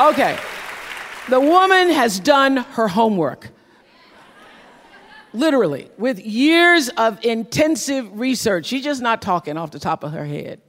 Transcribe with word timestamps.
Okay. 0.00 0.38
The 1.28 1.40
woman 1.40 1.90
has 1.90 2.18
done 2.18 2.56
her 2.56 2.88
homework. 2.88 3.50
Literally, 5.34 5.90
with 5.98 6.18
years 6.18 6.88
of 6.88 7.22
intensive 7.24 8.18
research. 8.18 8.66
She's 8.66 8.82
just 8.82 9.02
not 9.02 9.20
talking 9.20 9.58
off 9.58 9.70
the 9.70 9.78
top 9.78 10.02
of 10.02 10.12
her 10.12 10.24
head. 10.24 10.60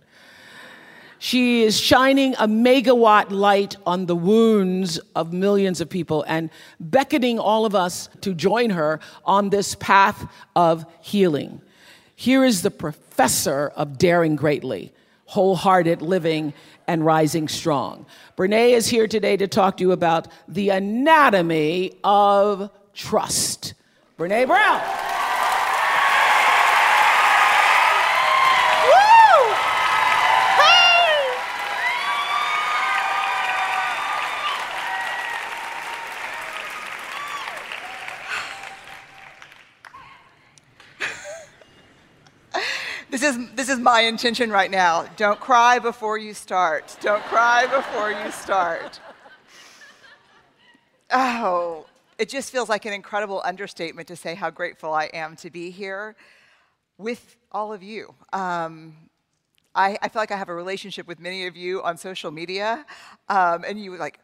She 1.18 1.64
is 1.64 1.80
shining 1.80 2.34
a 2.40 2.48
megawatt 2.48 3.32
light 3.32 3.78
on 3.86 4.06
the 4.06 4.16
wounds 4.16 4.98
of 5.16 5.32
millions 5.32 5.80
of 5.80 5.90
people 5.90 6.24
and 6.28 6.50
beckoning 6.80 7.40
all 7.40 7.66
of 7.66 7.74
us 7.74 8.10
to 8.22 8.34
join 8.34 8.72
her 8.72 9.00
on 9.24 9.50
this 9.50 9.76
path 9.76 10.30
of 10.56 10.86
healing. 11.00 11.62
Here 12.16 12.44
is 12.44 12.64
the 12.64 12.72
professor 12.72 13.72
of 13.76 13.98
daring 13.98 14.36
greatly, 14.36 14.92
wholehearted 15.32 16.02
living, 16.02 16.54
and 16.88 17.06
rising 17.06 17.48
strong. 17.48 18.06
Brene 18.36 18.72
is 18.72 18.90
here 18.90 19.08
today 19.08 19.38
to 19.38 19.48
talk 19.48 19.78
to 19.78 19.82
you 19.82 19.94
about 19.94 20.28
the 20.50 20.68
anatomy 20.68 21.98
of 22.04 22.70
trust. 22.94 23.76
Brene 24.20 24.46
Brown. 24.46 24.82
Woo! 28.84 29.56
Hey! 30.60 30.92
This 43.62 43.70
is, 43.70 43.78
my 43.78 44.02
intention 44.02 44.50
right 44.50 44.72
now. 44.72 45.06
Don't 45.18 45.40
cry 45.40 45.78
before 45.78 46.18
you 46.18 46.34
start. 46.34 46.98
Don't 47.00 47.22
cry 47.26 47.68
before 47.68 48.10
you 48.10 48.32
start. 48.32 49.00
Oh, 51.12 51.86
it 52.18 52.28
just 52.28 52.52
feels 52.52 52.70
like 52.70 52.86
an 52.86 52.94
incredible 52.94 53.40
understatement 53.46 54.08
to 54.08 54.16
say 54.16 54.34
how 54.34 54.50
grateful 54.50 54.94
I 54.94 55.12
am 55.14 55.36
to 55.36 55.52
be 55.52 55.70
here 55.70 56.16
with 56.98 57.36
all 57.52 57.72
of 57.72 57.84
you. 57.84 58.16
Um, 58.34 58.96
I, 59.76 59.96
I, 60.02 60.08
feel 60.10 60.24
like 60.24 60.32
I 60.32 60.38
have 60.38 60.50
a 60.50 60.56
relationship 60.56 61.08
with 61.08 61.20
many 61.20 61.46
of 61.46 61.56
you 61.56 61.84
on 61.84 61.98
social 61.98 62.32
media, 62.32 62.84
um, 63.30 63.64
and 63.68 63.80
you 63.80 63.92
were 63.92 63.98
like, 63.98 64.20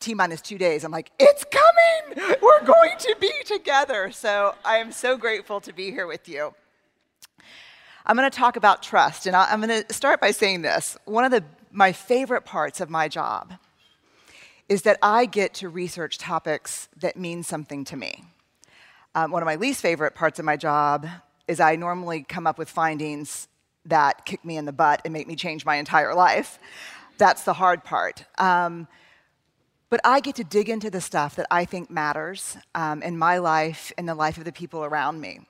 T 0.00 0.12
minus 0.12 0.42
two 0.42 0.58
days. 0.58 0.84
I'm 0.84 0.92
like, 0.92 1.12
it's 1.18 1.44
coming! 1.44 2.36
We're 2.42 2.64
going 2.64 2.98
to 2.98 3.16
be 3.20 3.32
together. 3.46 4.10
So 4.10 4.54
I 4.64 4.76
am 4.78 4.92
so 4.92 5.16
grateful 5.16 5.62
to 5.62 5.72
be 5.72 5.92
here 5.92 6.06
with 6.06 6.28
you. 6.28 6.52
I'm 8.08 8.14
going 8.16 8.30
to 8.30 8.36
talk 8.36 8.54
about 8.56 8.84
trust, 8.84 9.26
and 9.26 9.34
I'm 9.34 9.60
going 9.60 9.82
to 9.82 9.92
start 9.92 10.20
by 10.20 10.30
saying 10.30 10.62
this. 10.62 10.96
One 11.06 11.24
of 11.24 11.32
the, 11.32 11.42
my 11.72 11.90
favorite 11.90 12.44
parts 12.44 12.80
of 12.80 12.88
my 12.88 13.08
job 13.08 13.54
is 14.68 14.82
that 14.82 14.96
I 15.02 15.26
get 15.26 15.54
to 15.54 15.68
research 15.68 16.16
topics 16.16 16.88
that 16.98 17.16
mean 17.16 17.42
something 17.42 17.84
to 17.86 17.96
me. 17.96 18.22
Um, 19.16 19.32
one 19.32 19.42
of 19.42 19.46
my 19.46 19.56
least 19.56 19.82
favorite 19.82 20.14
parts 20.14 20.38
of 20.38 20.44
my 20.44 20.56
job 20.56 21.08
is 21.48 21.58
I 21.58 21.74
normally 21.74 22.22
come 22.22 22.46
up 22.46 22.58
with 22.58 22.70
findings 22.70 23.48
that 23.84 24.24
kick 24.24 24.44
me 24.44 24.56
in 24.56 24.66
the 24.66 24.72
butt 24.72 25.02
and 25.04 25.12
make 25.12 25.26
me 25.26 25.34
change 25.34 25.64
my 25.64 25.74
entire 25.74 26.14
life. 26.14 26.60
That's 27.18 27.42
the 27.42 27.54
hard 27.54 27.82
part. 27.82 28.24
Um, 28.38 28.86
but 29.90 30.00
I 30.04 30.20
get 30.20 30.36
to 30.36 30.44
dig 30.44 30.68
into 30.68 30.90
the 30.90 31.00
stuff 31.00 31.34
that 31.36 31.46
I 31.50 31.64
think 31.64 31.90
matters 31.90 32.56
um, 32.74 33.02
in 33.02 33.18
my 33.18 33.38
life 33.38 33.92
and 33.98 34.08
the 34.08 34.14
life 34.14 34.38
of 34.38 34.44
the 34.44 34.52
people 34.52 34.84
around 34.84 35.20
me. 35.20 35.40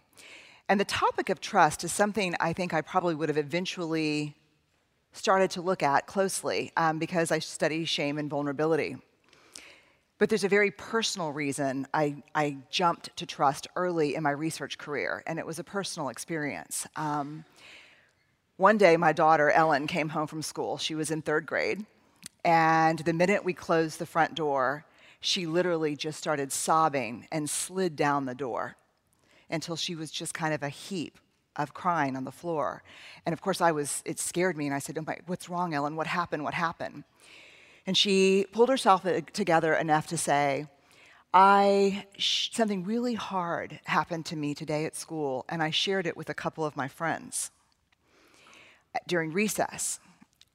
And 0.69 0.81
the 0.81 0.85
topic 0.85 1.29
of 1.29 1.41
trust 1.41 1.85
is 1.85 1.93
something 1.93 2.35
I 2.41 2.53
think 2.53 2.75
I 2.75 2.81
probably 2.81 3.15
would 3.15 3.29
have 3.29 3.39
eventually 3.39 4.35
started 5.13 5.51
to 5.53 5.63
look 5.63 5.83
at 5.83 6.07
closely 6.07 6.73
um, 6.77 6.99
because 6.99 7.31
I 7.31 7.39
study 7.39 7.85
shame 7.85 8.19
and 8.19 8.29
vulnerability. 8.29 8.97
But 10.19 10.29
there's 10.29 10.45
a 10.45 10.49
very 10.49 10.73
personal 10.73 11.31
reason 11.33 11.87
I, 11.95 12.23
I, 12.35 12.57
jumped 12.71 13.15
to 13.17 13.27
trust 13.27 13.69
early 13.77 14.15
in 14.15 14.23
my 14.23 14.31
research 14.31 14.79
career, 14.79 15.23
and 15.27 15.39
it 15.39 15.47
was 15.47 15.59
a 15.59 15.65
personal 15.65 16.09
experience. 16.09 16.87
Um, 16.97 17.45
one 18.57 18.79
day, 18.79 18.97
my 18.97 19.13
daughter, 19.13 19.51
Ellen, 19.51 19.87
came 19.87 20.09
home 20.09 20.27
from 20.27 20.41
school. 20.41 20.79
She 20.79 20.95
was 20.95 21.11
in 21.11 21.21
third 21.21 21.45
grade, 21.45 21.85
and 22.45 22.99
the 23.01 23.13
minute 23.13 23.45
we 23.45 23.53
closed 23.53 23.99
the 23.99 24.07
front 24.07 24.35
door, 24.35 24.87
she 25.21 25.47
literally 25.47 25.97
just 25.97 26.19
started 26.19 26.51
sobbing 26.51 27.29
and 27.31 27.49
slid 27.49 27.95
down 27.95 28.25
the 28.25 28.35
door 28.35 28.77
until 29.51 29.77
she 29.77 29.95
was 29.95 30.11
just 30.11 30.35
kind 30.35 30.55
of 30.55 30.63
a 30.63 30.69
heap 30.69 31.19
of 31.57 31.75
crying 31.75 32.17
on 32.17 32.25
the 32.25 32.33
floor. 32.33 32.83
And 33.25 33.33
of 33.33 33.41
course, 33.41 33.61
I 33.61 33.73
was, 33.73 34.03
it 34.05 34.19
scared 34.19 34.57
me, 34.57 34.67
and 34.67 34.75
I 34.75 34.79
said, 34.79 34.99
oh 34.99 35.05
my, 35.07 35.19
What's 35.27 35.49
wrong, 35.49 35.75
Ellen? 35.75 35.97
What 35.97 36.07
happened? 36.07 36.45
What 36.45 36.55
happened? 36.55 37.05
And 37.87 37.97
she 37.97 38.47
pulled 38.53 38.69
herself 38.69 39.07
uh, 39.07 39.21
together 39.33 39.75
enough 39.75 40.07
to 40.09 40.17
say, 40.17 40.67
I, 41.33 42.07
something 42.19 42.85
really 42.85 43.15
hard 43.15 43.81
happened 43.85 44.27
to 44.27 44.37
me 44.37 44.55
today 44.55 44.85
at 44.85 44.97
school, 44.97 45.45
and 45.49 45.63
I 45.63 45.71
shared 45.71 46.07
it 46.07 46.17
with 46.17 46.31
a 46.31 46.35
couple 46.35 46.65
of 46.65 46.77
my 46.77 46.89
friends 46.89 47.51
uh, 48.95 48.99
during 49.07 49.33
recess. 49.33 50.01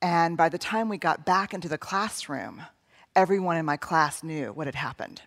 And 0.01 0.35
by 0.35 0.49
the 0.49 0.57
time 0.57 0.89
we 0.89 0.97
got 0.97 1.25
back 1.25 1.53
into 1.53 1.69
the 1.69 1.77
classroom, 1.77 2.63
everyone 3.15 3.57
in 3.57 3.65
my 3.65 3.77
class 3.77 4.23
knew 4.23 4.51
what 4.51 4.67
had 4.67 4.75
happened 4.75 5.21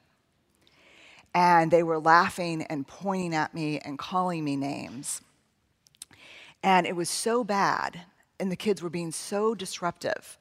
and 1.35 1.71
they 1.71 1.83
were 1.83 1.99
laughing 1.99 2.63
and 2.63 2.87
pointing 2.87 3.35
at 3.35 3.55
me 3.55 3.79
and 3.79 3.99
calling 3.99 4.45
me 4.45 4.57
names. 4.57 5.21
And 6.63 6.87
it 6.87 6.97
was 6.97 7.11
so 7.11 7.45
bad, 7.45 8.03
and 8.41 8.51
the 8.51 8.57
kids 8.57 8.83
were 8.83 8.91
being 8.91 9.13
so 9.13 9.55
disruptive 9.55 10.39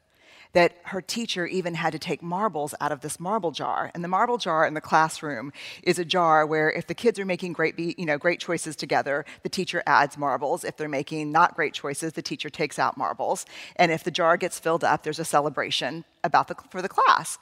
that 0.53 0.77
her 0.83 1.01
teacher 1.01 1.47
even 1.47 1.73
had 1.73 1.91
to 1.91 1.99
take 1.99 2.21
marbles 2.21 2.75
out 2.79 2.91
of 2.91 3.01
this 3.01 3.19
marble 3.19 3.51
jar. 3.51 3.89
And 3.93 4.03
the 4.03 4.07
marble 4.07 4.37
jar 4.37 4.65
in 4.67 4.75
the 4.75 4.81
classroom 4.81 5.51
is 5.81 5.97
a 5.97 6.05
jar 6.05 6.45
where 6.45 6.71
if 6.71 6.85
the 6.85 6.93
kids 6.93 7.19
are 7.19 7.25
making 7.25 7.53
great, 7.53 7.77
you 7.77 8.05
know, 8.05 8.19
great 8.19 8.39
choices 8.39 8.75
together, 8.75 9.25
the 9.41 9.49
teacher 9.49 9.81
adds 9.87 10.15
marbles. 10.15 10.63
If 10.63 10.77
they're 10.77 10.87
making 10.87 11.31
not 11.31 11.55
great 11.55 11.73
choices, 11.73 12.13
the 12.13 12.21
teacher 12.21 12.51
takes 12.51 12.77
out 12.77 12.97
marbles. 12.97 13.47
And 13.77 13.91
if 13.91 14.03
the 14.03 14.11
jar 14.11 14.37
gets 14.37 14.59
filled 14.59 14.83
up, 14.83 15.01
there's 15.01 15.19
a 15.19 15.25
celebration 15.25 16.05
about 16.23 16.47
the, 16.47 16.55
for 16.69 16.83
the 16.83 16.89
class. 16.89 17.39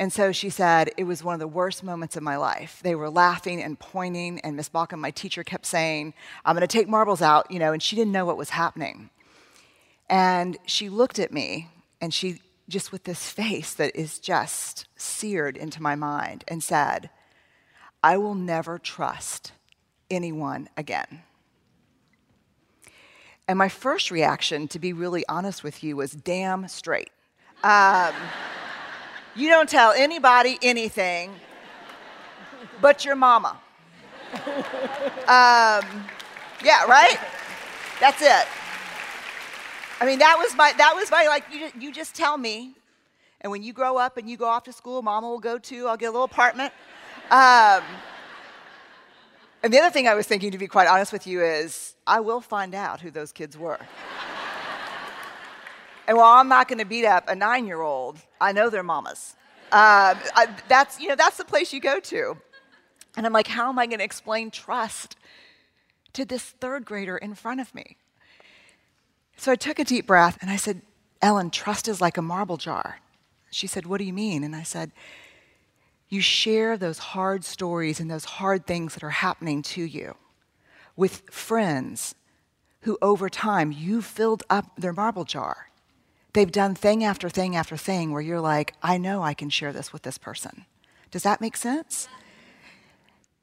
And 0.00 0.10
so 0.10 0.32
she 0.32 0.48
said, 0.48 0.92
it 0.96 1.04
was 1.04 1.22
one 1.22 1.34
of 1.34 1.40
the 1.40 1.46
worst 1.46 1.84
moments 1.84 2.16
of 2.16 2.22
my 2.22 2.36
life. 2.36 2.80
They 2.82 2.94
were 2.94 3.10
laughing 3.10 3.62
and 3.62 3.78
pointing, 3.78 4.40
and 4.40 4.56
Miss 4.56 4.70
Balkin, 4.70 4.98
my 4.98 5.10
teacher, 5.10 5.44
kept 5.44 5.66
saying, 5.66 6.14
I'm 6.42 6.58
to 6.58 6.66
take 6.66 6.88
marbles 6.88 7.20
out, 7.20 7.50
you 7.50 7.58
know, 7.58 7.74
and 7.74 7.82
she 7.82 7.96
didn't 7.96 8.12
know 8.12 8.24
what 8.24 8.38
was 8.38 8.48
happening. 8.48 9.10
And 10.08 10.56
she 10.64 10.88
looked 10.88 11.18
at 11.18 11.34
me, 11.34 11.68
and 12.00 12.14
she, 12.14 12.40
just 12.66 12.92
with 12.92 13.04
this 13.04 13.30
face 13.30 13.74
that 13.74 13.94
is 13.94 14.18
just 14.18 14.88
seared 14.96 15.58
into 15.58 15.82
my 15.82 15.96
mind, 15.96 16.44
and 16.48 16.64
said, 16.64 17.10
I 18.02 18.16
will 18.16 18.34
never 18.34 18.78
trust 18.78 19.52
anyone 20.10 20.70
again. 20.78 21.24
And 23.46 23.58
my 23.58 23.68
first 23.68 24.10
reaction, 24.10 24.66
to 24.68 24.78
be 24.78 24.94
really 24.94 25.26
honest 25.28 25.62
with 25.62 25.84
you, 25.84 25.94
was 25.94 26.12
damn 26.12 26.68
straight. 26.68 27.10
Um, 27.62 28.14
you 29.34 29.48
don't 29.48 29.68
tell 29.68 29.92
anybody 29.92 30.58
anything 30.62 31.34
but 32.80 33.04
your 33.04 33.16
mama. 33.16 33.58
Um, 35.26 35.84
yeah, 36.64 36.84
right? 36.86 37.18
That's 38.00 38.22
it. 38.22 38.46
I 40.00 40.06
mean, 40.06 40.18
that 40.20 40.36
was 40.38 40.56
my, 40.56 40.72
that 40.78 40.94
was 40.94 41.10
my, 41.10 41.26
like, 41.26 41.44
you, 41.52 41.68
you 41.78 41.92
just 41.92 42.14
tell 42.14 42.38
me. 42.38 42.74
And 43.42 43.50
when 43.50 43.62
you 43.62 43.72
grow 43.72 43.96
up 43.96 44.16
and 44.16 44.28
you 44.28 44.36
go 44.36 44.46
off 44.46 44.64
to 44.64 44.72
school, 44.72 45.02
mama 45.02 45.28
will 45.28 45.38
go 45.38 45.58
too. 45.58 45.86
I'll 45.88 45.96
get 45.96 46.06
a 46.06 46.10
little 46.10 46.24
apartment. 46.24 46.72
Um, 47.30 47.82
and 49.62 49.72
the 49.72 49.78
other 49.78 49.90
thing 49.90 50.08
I 50.08 50.14
was 50.14 50.26
thinking, 50.26 50.50
to 50.52 50.58
be 50.58 50.66
quite 50.66 50.88
honest 50.88 51.12
with 51.12 51.26
you, 51.26 51.42
is 51.42 51.94
I 52.06 52.20
will 52.20 52.40
find 52.40 52.74
out 52.74 53.00
who 53.00 53.10
those 53.10 53.32
kids 53.32 53.58
were. 53.58 53.78
And 56.10 56.16
while 56.16 56.40
I'm 56.40 56.48
not 56.48 56.66
going 56.66 56.80
to 56.80 56.84
beat 56.84 57.06
up 57.06 57.28
a 57.28 57.36
nine 57.36 57.68
year 57.68 57.82
old, 57.82 58.18
I 58.40 58.50
know 58.50 58.68
their 58.68 58.82
mamas. 58.82 59.36
Uh, 59.70 60.16
I, 60.34 60.48
that's, 60.66 60.98
you 60.98 61.06
know, 61.06 61.14
that's 61.14 61.36
the 61.36 61.44
place 61.44 61.72
you 61.72 61.78
go 61.78 62.00
to. 62.00 62.36
And 63.16 63.24
I'm 63.24 63.32
like, 63.32 63.46
how 63.46 63.68
am 63.68 63.78
I 63.78 63.86
going 63.86 64.00
to 64.00 64.04
explain 64.04 64.50
trust 64.50 65.14
to 66.14 66.24
this 66.24 66.42
third 66.42 66.84
grader 66.84 67.16
in 67.16 67.36
front 67.36 67.60
of 67.60 67.72
me? 67.76 67.96
So 69.36 69.52
I 69.52 69.54
took 69.54 69.78
a 69.78 69.84
deep 69.84 70.04
breath 70.04 70.36
and 70.40 70.50
I 70.50 70.56
said, 70.56 70.82
Ellen, 71.22 71.48
trust 71.48 71.86
is 71.86 72.00
like 72.00 72.16
a 72.16 72.22
marble 72.22 72.56
jar. 72.56 72.98
She 73.52 73.68
said, 73.68 73.86
What 73.86 73.98
do 73.98 74.04
you 74.04 74.12
mean? 74.12 74.42
And 74.42 74.56
I 74.56 74.64
said, 74.64 74.90
You 76.08 76.20
share 76.20 76.76
those 76.76 76.98
hard 76.98 77.44
stories 77.44 78.00
and 78.00 78.10
those 78.10 78.24
hard 78.24 78.66
things 78.66 78.94
that 78.94 79.04
are 79.04 79.10
happening 79.10 79.62
to 79.62 79.84
you 79.84 80.16
with 80.96 81.22
friends 81.30 82.16
who, 82.80 82.98
over 83.00 83.28
time, 83.28 83.70
you 83.70 84.02
filled 84.02 84.42
up 84.50 84.72
their 84.76 84.92
marble 84.92 85.22
jar. 85.22 85.69
They've 86.32 86.50
done 86.50 86.74
thing 86.74 87.02
after 87.02 87.28
thing 87.28 87.56
after 87.56 87.76
thing 87.76 88.12
where 88.12 88.22
you're 88.22 88.40
like, 88.40 88.74
I 88.82 88.98
know 88.98 89.22
I 89.22 89.34
can 89.34 89.50
share 89.50 89.72
this 89.72 89.92
with 89.92 90.02
this 90.02 90.18
person. 90.18 90.64
Does 91.10 91.24
that 91.24 91.40
make 91.40 91.56
sense? 91.56 92.08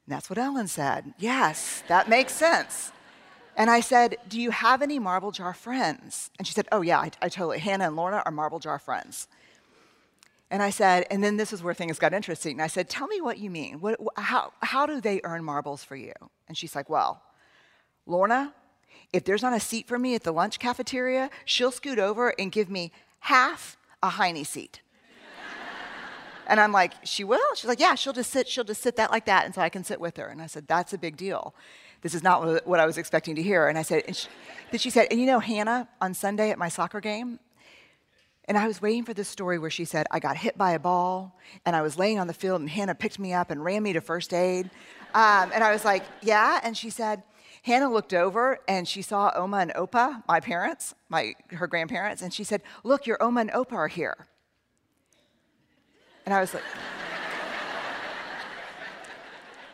And 0.06 0.14
that's 0.14 0.30
what 0.30 0.38
Ellen 0.38 0.68
said. 0.68 1.12
Yes, 1.18 1.82
that 1.88 2.08
makes 2.08 2.32
sense. 2.32 2.92
And 3.58 3.68
I 3.68 3.80
said, 3.80 4.16
Do 4.28 4.40
you 4.40 4.50
have 4.50 4.80
any 4.80 4.98
marble 4.98 5.32
jar 5.32 5.52
friends? 5.52 6.30
And 6.38 6.46
she 6.46 6.54
said, 6.54 6.68
Oh, 6.72 6.80
yeah, 6.80 7.00
I, 7.00 7.10
I 7.20 7.28
totally. 7.28 7.58
Hannah 7.58 7.88
and 7.88 7.96
Lorna 7.96 8.22
are 8.24 8.32
marble 8.32 8.60
jar 8.60 8.78
friends. 8.78 9.28
And 10.50 10.62
I 10.62 10.70
said, 10.70 11.06
and 11.10 11.22
then 11.22 11.36
this 11.36 11.52
is 11.52 11.62
where 11.62 11.74
things 11.74 11.98
got 11.98 12.14
interesting. 12.14 12.52
And 12.52 12.62
I 12.62 12.68
said, 12.68 12.88
Tell 12.88 13.06
me 13.06 13.20
what 13.20 13.38
you 13.38 13.50
mean. 13.50 13.80
What, 13.80 14.00
how, 14.16 14.52
how 14.62 14.86
do 14.86 15.00
they 15.00 15.20
earn 15.24 15.44
marbles 15.44 15.84
for 15.84 15.96
you? 15.96 16.14
And 16.46 16.56
she's 16.56 16.74
like, 16.74 16.88
Well, 16.88 17.20
Lorna 18.06 18.54
if 19.12 19.24
there's 19.24 19.42
not 19.42 19.54
a 19.54 19.60
seat 19.60 19.86
for 19.86 19.98
me 19.98 20.14
at 20.14 20.22
the 20.22 20.32
lunch 20.32 20.58
cafeteria, 20.58 21.30
she'll 21.44 21.70
scoot 21.70 21.98
over 21.98 22.34
and 22.38 22.52
give 22.52 22.68
me 22.68 22.92
half 23.20 23.76
a 24.02 24.10
Heine 24.10 24.44
seat. 24.44 24.80
and 26.46 26.60
I'm 26.60 26.72
like, 26.72 26.92
she 27.04 27.24
will? 27.24 27.40
She's 27.54 27.66
like, 27.66 27.80
yeah, 27.80 27.94
she'll 27.94 28.12
just 28.12 28.30
sit, 28.30 28.48
she'll 28.48 28.64
just 28.64 28.82
sit 28.82 28.96
that 28.96 29.10
like 29.10 29.26
that, 29.26 29.44
and 29.46 29.54
so 29.54 29.60
I 29.60 29.68
can 29.68 29.84
sit 29.84 30.00
with 30.00 30.16
her. 30.18 30.26
And 30.26 30.42
I 30.42 30.46
said, 30.46 30.68
that's 30.68 30.92
a 30.92 30.98
big 30.98 31.16
deal. 31.16 31.54
This 32.02 32.14
is 32.14 32.22
not 32.22 32.66
what 32.66 32.78
I 32.78 32.86
was 32.86 32.96
expecting 32.96 33.34
to 33.36 33.42
hear. 33.42 33.66
And 33.66 33.76
I 33.76 33.82
said, 33.82 34.04
and 34.06 34.14
she, 34.14 34.28
then 34.70 34.78
she 34.78 34.90
said, 34.90 35.08
and 35.10 35.18
you 35.18 35.26
know, 35.26 35.40
Hannah, 35.40 35.88
on 36.00 36.14
Sunday 36.14 36.50
at 36.50 36.58
my 36.58 36.68
soccer 36.68 37.00
game, 37.00 37.40
and 38.44 38.56
I 38.56 38.66
was 38.66 38.80
waiting 38.80 39.04
for 39.04 39.12
this 39.12 39.28
story 39.28 39.58
where 39.58 39.68
she 39.68 39.84
said, 39.84 40.06
I 40.10 40.20
got 40.20 40.36
hit 40.36 40.56
by 40.56 40.72
a 40.72 40.78
ball, 40.78 41.36
and 41.66 41.76
I 41.76 41.82
was 41.82 41.98
laying 41.98 42.18
on 42.18 42.28
the 42.28 42.34
field, 42.34 42.60
and 42.60 42.70
Hannah 42.70 42.94
picked 42.94 43.18
me 43.18 43.32
up 43.34 43.50
and 43.50 43.62
ran 43.62 43.82
me 43.82 43.92
to 43.92 44.00
first 44.00 44.32
aid. 44.32 44.70
Um, 45.14 45.50
and 45.52 45.62
I 45.62 45.72
was 45.72 45.84
like, 45.84 46.04
yeah. 46.22 46.60
And 46.62 46.76
she 46.76 46.88
said, 46.88 47.22
Hannah 47.62 47.90
looked 47.90 48.14
over 48.14 48.60
and 48.68 48.86
she 48.86 49.02
saw 49.02 49.32
Oma 49.34 49.58
and 49.58 49.72
Opa, 49.74 50.22
my 50.26 50.40
parents, 50.40 50.94
my, 51.08 51.34
her 51.50 51.66
grandparents, 51.66 52.22
and 52.22 52.32
she 52.32 52.44
said, 52.44 52.62
Look, 52.84 53.06
your 53.06 53.22
Oma 53.22 53.40
and 53.40 53.50
Opa 53.50 53.72
are 53.72 53.88
here. 53.88 54.26
And 56.24 56.34
I 56.34 56.40
was 56.40 56.54
like, 56.54 56.64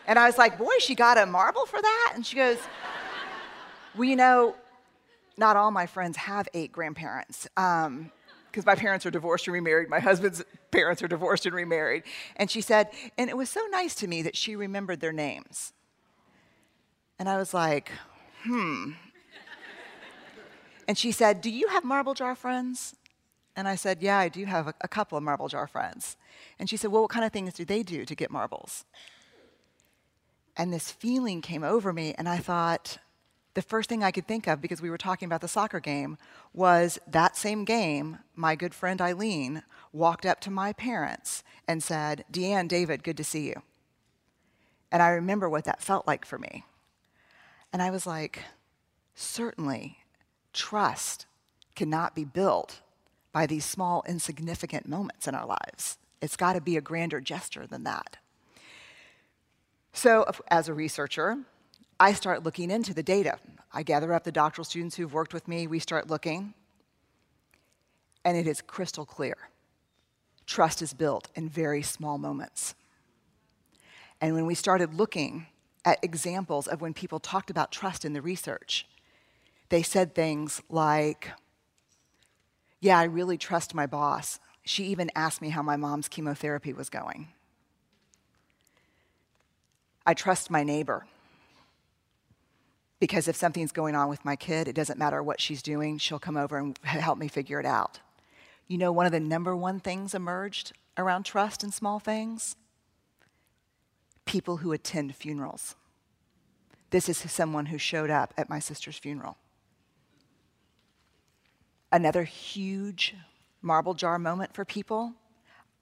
And 0.07 0.19
I 0.19 0.27
was 0.27 0.39
like, 0.39 0.59
Boy, 0.59 0.75
she 0.81 0.95
got 0.95 1.19
a 1.19 1.27
marble 1.27 1.67
for 1.67 1.81
that? 1.81 2.13
And 2.15 2.25
she 2.25 2.37
goes, 2.37 2.59
Well, 3.95 4.05
you 4.05 4.17
know, 4.17 4.55
not 5.37 5.57
all 5.57 5.71
my 5.71 5.87
friends 5.87 6.17
have 6.17 6.49
eight 6.55 6.73
grandparents. 6.73 7.49
Um, 7.57 8.11
because 8.55 8.67
my 8.67 8.77
parents 8.77 9.05
are 9.05 9.11
divorced 9.11 9.49
and 9.49 9.55
remarried. 9.55 9.89
My 9.89 9.99
husband's 9.99 10.45
parents 10.71 11.03
are 11.03 11.09
divorced 11.09 11.45
and 11.45 11.57
remarried. 11.57 12.05
And 12.37 12.49
she 12.49 12.61
said, 12.61 12.89
and 13.19 13.29
it 13.29 13.37
was 13.37 13.51
so 13.51 13.67
nice 13.73 13.97
to 13.97 14.07
me 14.07 14.23
that 14.23 14.37
she 14.37 14.55
remembered 14.55 15.01
their 15.01 15.13
names. 15.13 15.73
And 17.19 17.29
I 17.29 17.37
was 17.37 17.55
like, 17.55 17.91
hmm. 18.43 18.93
And 20.87 20.99
she 20.99 21.13
said, 21.13 21.41
Do 21.41 21.51
you 21.51 21.69
have 21.69 21.85
marble 21.85 22.15
jar 22.15 22.35
friends? 22.35 22.95
And 23.57 23.69
I 23.69 23.75
said, 23.75 24.03
Yeah, 24.03 24.19
I 24.19 24.29
do 24.29 24.45
have 24.45 24.69
a, 24.69 24.75
a, 24.81 24.89
couple 24.89 25.17
of 25.17 25.25
marble 25.25 25.49
jar 25.49 25.67
friends. 25.67 26.17
And 26.59 26.69
she 26.69 26.77
said, 26.77 26.91
Well, 26.91 27.03
what 27.03 27.11
kind 27.11 27.25
of 27.25 27.33
things 27.33 27.55
do 27.55 27.65
they 27.65 27.83
do 27.83 28.05
to 28.05 28.15
get 28.15 28.31
marbles? 28.31 28.85
And 30.57 30.73
this 30.73 30.91
feeling 30.91 31.41
came 31.41 31.65
over 31.65 31.93
me, 31.93 32.15
and 32.17 32.29
I 32.29 32.39
thought, 32.39 32.99
the 33.55 33.63
first 33.63 33.89
thing 33.89 34.03
I 34.03 34.11
could 34.11 34.27
think 34.27 34.47
of, 34.47 34.61
because 34.61 34.83
we 34.83 34.91
were 34.91 34.99
talking 34.99 35.27
about 35.27 35.41
the 35.41 35.49
soccer 35.49 35.81
game, 35.81 36.17
was 36.53 36.99
that 37.07 37.37
same 37.37 37.65
game, 37.65 38.19
my 38.35 38.55
good 38.57 38.75
friend 38.75 39.01
Eileen 39.01 39.63
walked 39.93 40.27
up 40.27 40.41
to 40.41 40.51
my 40.51 40.73
parents 40.73 41.45
and 41.67 41.83
said, 41.83 42.25
Deanne, 42.33 42.69
David, 42.69 43.05
good 43.05 43.17
to 43.17 43.25
see 43.25 43.47
you. 43.47 43.63
And 44.91 45.03
I 45.03 45.09
remember 45.09 45.49
what 45.49 45.65
that 45.65 45.83
felt 45.83 46.07
like 46.07 46.25
for 46.25 46.39
me. 46.39 46.65
And 47.75 47.83
I 47.83 47.91
was 47.91 48.07
like, 48.07 48.39
certainly, 49.17 49.99
trust 50.53 51.27
cannot 51.75 52.15
be 52.15 52.25
built 52.25 52.83
by 53.33 53.47
these 53.47 53.65
small, 53.65 54.05
insignificant 54.07 54.89
moments 54.89 55.27
in 55.27 55.35
our 55.35 55.45
lives. 55.45 55.99
It's 56.23 56.37
got 56.37 56.53
to 56.53 56.61
be 56.61 56.77
a 56.77 56.81
grander 56.81 57.21
gesture 57.21 57.67
than 57.67 57.83
that. 57.83 58.17
So, 59.93 60.25
as 60.47 60.69
a 60.69 60.75
researcher, 60.75 61.39
I 61.99 62.13
start 62.13 62.45
looking 62.45 62.71
into 62.71 62.95
the 62.95 63.03
data. 63.03 63.39
I 63.73 63.83
gather 63.83 64.13
up 64.13 64.23
the 64.23 64.31
doctoral 64.31 64.65
students 64.65 64.95
who've 64.95 65.13
worked 65.13 65.35
with 65.35 65.49
me, 65.49 65.67
we 65.67 65.81
start 65.81 66.09
looking, 66.09 66.55
and 68.25 68.37
it 68.37 68.47
is 68.47 68.61
crystal 68.61 69.05
clear. 69.05 69.37
Trust 70.47 70.81
is 70.81 70.95
built 70.95 71.29
in 71.35 71.49
very 71.49 71.83
small 71.83 72.19
moments. 72.19 72.77
And 74.21 74.33
when 74.33 74.47
we 74.47 74.55
started 74.55 74.95
looking 74.95 75.49
at 75.85 76.03
examples 76.03 76.67
of 76.67 76.81
when 76.81 76.95
people 76.95 77.21
talked 77.21 77.51
about 77.51 77.73
trust 77.73 78.05
in 78.05 78.13
the 78.13 78.23
research. 78.23 78.87
They 79.69 79.83
said 79.83 80.15
things 80.15 80.63
like, 80.69 81.31
Yeah, 82.81 82.99
I 82.99 83.05
really 83.05 83.39
trust 83.39 83.75
my 83.75 83.87
boss. 83.87 84.39
She 84.65 84.85
even 84.85 85.11
asked 85.15 85.43
me 85.43 85.51
how 85.51 85.63
my 85.63 85.77
mom's 85.77 86.09
chemotherapy 86.09 86.73
was 86.73 86.89
going. 86.89 87.29
I 90.07 90.15
trust 90.15 90.51
my 90.51 90.63
neighbor 90.63 91.07
because 93.01 93.29
if 93.29 93.37
something's 93.37 93.73
going 93.73 93.95
on 93.95 94.09
with 94.09 94.25
my 94.25 94.37
kid, 94.37 94.69
it 94.69 94.75
doesn't 94.75 94.99
matter 94.99 95.23
what 95.23 95.41
she's 95.41 95.63
doing, 95.63 95.99
she'll 95.99 96.19
come 96.19 96.37
over 96.37 96.57
and 96.57 96.79
help 96.85 97.19
me 97.19 97.29
figure 97.29 97.61
it 97.61 97.67
out. 97.67 98.01
You 98.67 98.79
know, 98.79 98.93
one 98.93 99.05
of 99.07 99.13
the 99.13 99.21
number 99.21 99.55
one 99.55 99.81
things 99.81 100.15
emerged 100.15 100.73
around 100.97 101.25
trust 101.25 101.63
in 101.63 101.71
small 101.71 101.99
things? 101.99 102.57
People 104.25 104.59
who 104.59 104.73
attend 104.73 105.15
funerals. 105.15 105.75
This 106.91 107.09
is 107.09 107.19
someone 107.31 107.67
who 107.67 107.79
showed 107.79 108.11
up 108.11 108.33
at 108.37 108.49
my 108.49 108.59
sister's 108.59 108.99
funeral. 108.99 109.37
Another 111.91 112.25
huge 112.25 113.15
marble 113.63 113.95
jar 113.95 114.19
moment 114.19 114.55
for 114.55 114.65
people. 114.65 115.15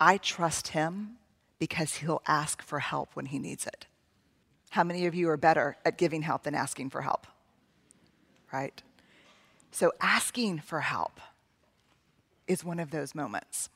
I 0.00 0.16
trust 0.18 0.68
him 0.68 1.16
because 1.58 1.96
he'll 1.96 2.22
ask 2.26 2.62
for 2.62 2.80
help 2.80 3.10
when 3.14 3.26
he 3.26 3.38
needs 3.38 3.66
it. 3.66 3.86
How 4.70 4.84
many 4.84 5.06
of 5.06 5.14
you 5.14 5.28
are 5.28 5.36
better 5.36 5.76
at 5.84 5.98
giving 5.98 6.22
help 6.22 6.44
than 6.44 6.54
asking 6.54 6.90
for 6.90 7.02
help? 7.02 7.26
Right? 8.52 8.82
So, 9.70 9.92
asking 10.00 10.60
for 10.60 10.80
help 10.80 11.20
is 12.46 12.64
one 12.64 12.78
of 12.78 12.90
those 12.90 13.14
moments. 13.14 13.68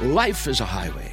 Life 0.00 0.46
is 0.46 0.60
a 0.60 0.64
highway 0.64 1.12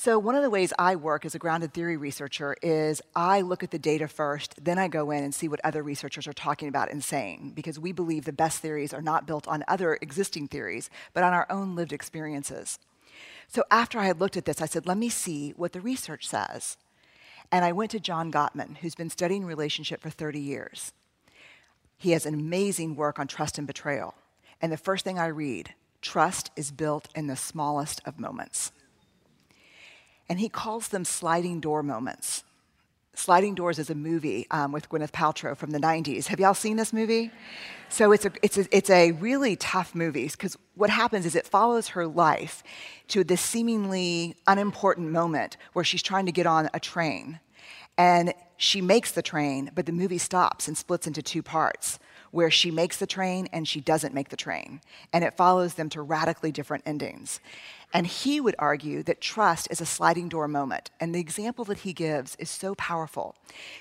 So, 0.00 0.16
one 0.16 0.36
of 0.36 0.44
the 0.44 0.50
ways 0.50 0.72
I 0.78 0.94
work 0.94 1.26
as 1.26 1.34
a 1.34 1.40
grounded 1.40 1.74
theory 1.74 1.96
researcher 1.96 2.54
is 2.62 3.02
I 3.16 3.40
look 3.40 3.64
at 3.64 3.72
the 3.72 3.80
data 3.80 4.06
first, 4.06 4.54
then 4.64 4.78
I 4.78 4.86
go 4.86 5.10
in 5.10 5.24
and 5.24 5.34
see 5.34 5.48
what 5.48 5.60
other 5.64 5.82
researchers 5.82 6.28
are 6.28 6.32
talking 6.32 6.68
about 6.68 6.88
and 6.88 7.02
saying, 7.02 7.50
because 7.56 7.80
we 7.80 7.90
believe 7.90 8.24
the 8.24 8.32
best 8.32 8.60
theories 8.62 8.94
are 8.94 9.02
not 9.02 9.26
built 9.26 9.48
on 9.48 9.64
other 9.66 9.98
existing 10.00 10.46
theories, 10.46 10.88
but 11.14 11.24
on 11.24 11.32
our 11.32 11.48
own 11.50 11.74
lived 11.74 11.92
experiences. 11.92 12.78
So, 13.48 13.64
after 13.72 13.98
I 13.98 14.04
had 14.04 14.20
looked 14.20 14.36
at 14.36 14.44
this, 14.44 14.62
I 14.62 14.66
said, 14.66 14.86
let 14.86 14.98
me 14.98 15.08
see 15.08 15.50
what 15.56 15.72
the 15.72 15.80
research 15.80 16.28
says. 16.28 16.76
And 17.50 17.64
I 17.64 17.72
went 17.72 17.90
to 17.90 17.98
John 17.98 18.30
Gottman, 18.30 18.76
who's 18.76 18.94
been 18.94 19.10
studying 19.10 19.44
relationship 19.44 20.00
for 20.00 20.10
30 20.10 20.38
years. 20.38 20.92
He 21.96 22.12
has 22.12 22.24
an 22.24 22.34
amazing 22.34 22.94
work 22.94 23.18
on 23.18 23.26
trust 23.26 23.58
and 23.58 23.66
betrayal. 23.66 24.14
And 24.62 24.70
the 24.70 24.76
first 24.76 25.04
thing 25.04 25.18
I 25.18 25.26
read 25.26 25.74
trust 26.02 26.52
is 26.54 26.70
built 26.70 27.08
in 27.16 27.26
the 27.26 27.34
smallest 27.34 28.00
of 28.06 28.20
moments 28.20 28.70
and 30.28 30.40
he 30.40 30.48
calls 30.48 30.88
them 30.88 31.04
sliding 31.04 31.60
door 31.60 31.82
moments. 31.82 32.44
Sliding 33.18 33.56
Doors 33.56 33.80
is 33.80 33.90
a 33.90 33.96
movie 33.96 34.46
um, 34.52 34.70
with 34.70 34.88
Gwyneth 34.88 35.10
Paltrow 35.10 35.56
from 35.56 35.72
the 35.72 35.80
90s. 35.80 36.28
Have 36.28 36.38
y'all 36.38 36.54
seen 36.54 36.76
this 36.76 36.92
movie? 36.92 37.32
So 37.88 38.12
it's 38.12 38.24
a, 38.24 38.30
it's 38.42 38.56
a, 38.56 38.76
it's 38.76 38.90
a 38.90 39.10
really 39.10 39.56
tough 39.56 39.92
movie 39.92 40.28
because 40.28 40.56
what 40.76 40.88
happens 40.88 41.26
is 41.26 41.34
it 41.34 41.44
follows 41.44 41.88
her 41.88 42.06
life 42.06 42.62
to 43.08 43.24
this 43.24 43.40
seemingly 43.40 44.36
unimportant 44.46 45.10
moment 45.10 45.56
where 45.72 45.84
she's 45.84 46.02
trying 46.02 46.26
to 46.26 46.32
get 46.32 46.46
on 46.46 46.70
a 46.72 46.78
train. 46.78 47.40
And 47.96 48.34
she 48.56 48.80
makes 48.80 49.10
the 49.10 49.22
train, 49.22 49.72
but 49.74 49.86
the 49.86 49.92
movie 49.92 50.18
stops 50.18 50.68
and 50.68 50.78
splits 50.78 51.08
into 51.08 51.20
two 51.20 51.42
parts 51.42 51.98
where 52.30 52.50
she 52.50 52.70
makes 52.70 52.98
the 52.98 53.06
train 53.06 53.48
and 53.52 53.66
she 53.66 53.80
doesn't 53.80 54.14
make 54.14 54.28
the 54.28 54.36
train. 54.36 54.80
And 55.12 55.24
it 55.24 55.36
follows 55.36 55.74
them 55.74 55.88
to 55.90 56.02
radically 56.02 56.52
different 56.52 56.84
endings. 56.86 57.40
And 57.92 58.06
he 58.06 58.38
would 58.38 58.54
argue 58.58 59.02
that 59.04 59.20
trust 59.20 59.66
is 59.70 59.80
a 59.80 59.86
sliding 59.86 60.28
door 60.28 60.46
moment. 60.46 60.90
And 61.00 61.14
the 61.14 61.20
example 61.20 61.64
that 61.66 61.78
he 61.78 61.94
gives 61.94 62.36
is 62.36 62.50
so 62.50 62.74
powerful. 62.74 63.34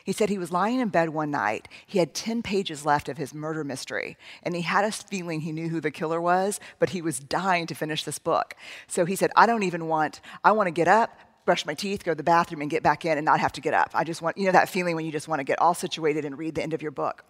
He 0.04 0.14
said 0.14 0.30
he 0.30 0.38
was 0.38 0.52
lying 0.52 0.80
in 0.80 0.88
bed 0.88 1.10
one 1.10 1.30
night. 1.30 1.68
He 1.86 2.00
had 2.00 2.14
10 2.14 2.42
pages 2.42 2.86
left 2.86 3.10
of 3.10 3.18
his 3.18 3.34
murder 3.34 3.66
mystery. 3.66 4.16
And 4.44 4.56
he 4.56 4.62
had 4.62 4.86
a 4.86 4.92
feeling 4.94 5.42
he 5.42 5.52
knew 5.52 5.68
who 5.68 5.82
the 5.82 5.92
killer 5.92 6.22
was, 6.22 6.62
but 6.80 6.92
he 6.92 7.02
was 7.02 7.20
dying 7.20 7.68
to 7.68 7.76
finish 7.76 8.06
this 8.06 8.18
book. 8.18 8.56
So 8.88 9.04
he 9.04 9.18
said, 9.18 9.32
I 9.36 9.46
don't 9.46 9.64
even 9.64 9.90
want, 9.90 10.22
I 10.42 10.54
want 10.54 10.68
to 10.68 10.72
get 10.72 10.88
up, 10.88 11.20
brush 11.46 11.66
my 11.66 11.74
teeth, 11.74 12.06
go 12.06 12.12
to 12.12 12.16
the 12.16 12.24
bathroom, 12.24 12.62
and 12.62 12.72
get 12.72 12.84
back 12.84 13.04
in 13.04 13.18
and 13.18 13.26
not 13.26 13.42
have 13.42 13.54
to 13.54 13.62
get 13.62 13.74
up. 13.74 13.92
I 13.94 14.06
just 14.06 14.22
want, 14.22 14.38
you 14.38 14.46
know, 14.46 14.54
that 14.54 14.70
feeling 14.70 14.96
when 14.96 15.06
you 15.06 15.12
just 15.12 15.28
want 15.28 15.42
to 15.42 15.46
get 15.46 15.60
all 15.60 15.74
situated 15.74 16.24
and 16.24 16.38
read 16.38 16.56
the 16.56 16.64
end 16.64 16.74
of 16.74 16.82
your 16.82 16.92
book. 16.92 17.26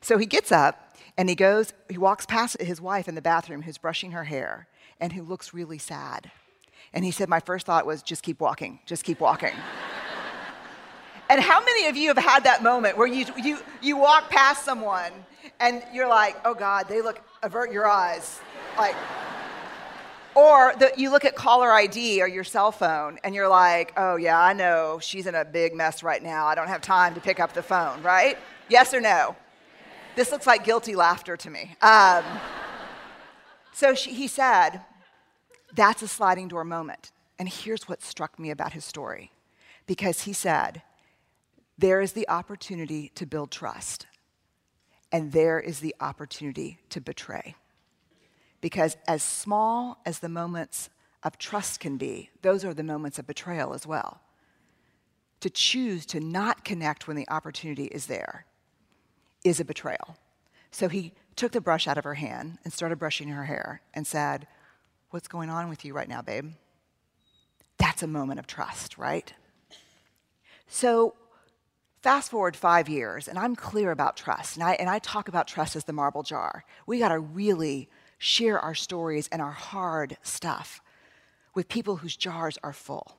So 0.00 0.16
he 0.16 0.26
gets 0.26 0.50
up 0.50 0.96
and 1.18 1.28
he 1.28 1.34
goes, 1.34 1.74
he 1.90 1.98
walks 1.98 2.24
past 2.24 2.60
his 2.60 2.80
wife 2.80 3.06
in 3.06 3.14
the 3.14 3.22
bathroom 3.22 3.62
who's 3.62 3.78
brushing 3.78 4.12
her 4.12 4.24
hair 4.24 4.66
and 5.00 5.12
who 5.12 5.22
looks 5.22 5.54
really 5.54 5.78
sad. 5.78 6.30
And 6.92 7.04
he 7.04 7.10
said, 7.10 7.28
My 7.28 7.40
first 7.40 7.66
thought 7.66 7.86
was, 7.86 8.02
just 8.02 8.22
keep 8.22 8.40
walking, 8.40 8.80
just 8.86 9.04
keep 9.04 9.20
walking. 9.20 9.54
and 11.28 11.40
how 11.40 11.64
many 11.64 11.86
of 11.86 11.96
you 11.96 12.08
have 12.08 12.18
had 12.18 12.44
that 12.44 12.62
moment 12.62 12.96
where 12.96 13.06
you, 13.06 13.26
you, 13.42 13.58
you 13.82 13.96
walk 13.96 14.30
past 14.30 14.64
someone 14.64 15.12
and 15.60 15.82
you're 15.92 16.08
like, 16.08 16.36
oh 16.44 16.54
God, 16.54 16.88
they 16.88 17.02
look, 17.02 17.20
avert 17.42 17.72
your 17.72 17.88
eyes. 17.88 18.40
Like, 18.76 18.94
or 20.34 20.74
the, 20.78 20.92
you 20.96 21.10
look 21.10 21.24
at 21.24 21.34
caller 21.34 21.72
ID 21.72 22.20
or 22.20 22.28
your 22.28 22.44
cell 22.44 22.70
phone 22.70 23.18
and 23.24 23.34
you're 23.34 23.48
like, 23.48 23.92
oh 23.96 24.16
yeah, 24.16 24.38
I 24.38 24.52
know 24.52 24.98
she's 25.00 25.26
in 25.26 25.34
a 25.34 25.44
big 25.44 25.74
mess 25.74 26.02
right 26.02 26.22
now. 26.22 26.46
I 26.46 26.54
don't 26.54 26.68
have 26.68 26.82
time 26.82 27.14
to 27.14 27.20
pick 27.20 27.40
up 27.40 27.54
the 27.54 27.62
phone, 27.62 28.02
right? 28.02 28.36
Yes 28.68 28.92
or 28.92 29.00
no? 29.00 29.34
This 30.14 30.30
looks 30.30 30.46
like 30.46 30.64
guilty 30.64 30.94
laughter 30.94 31.36
to 31.36 31.50
me. 31.50 31.74
Um, 31.80 32.24
so 33.76 33.94
she, 33.94 34.14
he 34.14 34.26
said, 34.26 34.80
that's 35.74 36.00
a 36.00 36.08
sliding 36.08 36.48
door 36.48 36.64
moment. 36.64 37.12
And 37.38 37.46
here's 37.46 37.86
what 37.86 38.00
struck 38.00 38.38
me 38.38 38.50
about 38.50 38.72
his 38.72 38.86
story 38.86 39.32
because 39.86 40.22
he 40.22 40.32
said, 40.32 40.80
there 41.76 42.00
is 42.00 42.12
the 42.12 42.26
opportunity 42.26 43.12
to 43.16 43.26
build 43.26 43.50
trust, 43.50 44.06
and 45.12 45.30
there 45.30 45.60
is 45.60 45.80
the 45.80 45.94
opportunity 46.00 46.78
to 46.88 47.02
betray. 47.02 47.54
Because 48.62 48.96
as 49.06 49.22
small 49.22 50.00
as 50.06 50.20
the 50.20 50.30
moments 50.30 50.88
of 51.22 51.36
trust 51.36 51.78
can 51.78 51.98
be, 51.98 52.30
those 52.40 52.64
are 52.64 52.72
the 52.72 52.82
moments 52.82 53.18
of 53.18 53.26
betrayal 53.26 53.74
as 53.74 53.86
well. 53.86 54.22
To 55.40 55.50
choose 55.50 56.06
to 56.06 56.18
not 56.18 56.64
connect 56.64 57.06
when 57.06 57.16
the 57.18 57.28
opportunity 57.28 57.84
is 57.84 58.06
there 58.06 58.46
is 59.44 59.60
a 59.60 59.66
betrayal. 59.66 60.16
So 60.70 60.88
he 60.88 61.12
took 61.36 61.52
the 61.52 61.60
brush 61.60 61.86
out 61.86 61.98
of 61.98 62.04
her 62.04 62.14
hand 62.14 62.58
and 62.64 62.72
started 62.72 62.98
brushing 62.98 63.28
her 63.28 63.44
hair 63.44 63.82
and 63.94 64.06
said, 64.06 64.46
What's 65.10 65.28
going 65.28 65.50
on 65.50 65.68
with 65.68 65.84
you 65.84 65.94
right 65.94 66.08
now, 66.08 66.20
babe? 66.20 66.52
That's 67.78 68.02
a 68.02 68.08
moment 68.08 68.40
of 68.40 68.46
trust, 68.46 68.98
right? 68.98 69.32
So, 70.66 71.14
fast 72.02 72.30
forward 72.30 72.56
five 72.56 72.88
years, 72.88 73.28
and 73.28 73.38
I'm 73.38 73.54
clear 73.54 73.92
about 73.92 74.16
trust, 74.16 74.56
and 74.56 74.64
I, 74.64 74.72
and 74.72 74.90
I 74.90 74.98
talk 74.98 75.28
about 75.28 75.46
trust 75.46 75.76
as 75.76 75.84
the 75.84 75.92
marble 75.92 76.22
jar. 76.22 76.64
We 76.86 76.98
got 76.98 77.10
to 77.10 77.18
really 77.18 77.88
share 78.18 78.58
our 78.58 78.74
stories 78.74 79.28
and 79.30 79.40
our 79.40 79.52
hard 79.52 80.16
stuff 80.22 80.80
with 81.54 81.68
people 81.68 81.96
whose 81.96 82.16
jars 82.16 82.58
are 82.62 82.72
full. 82.72 83.18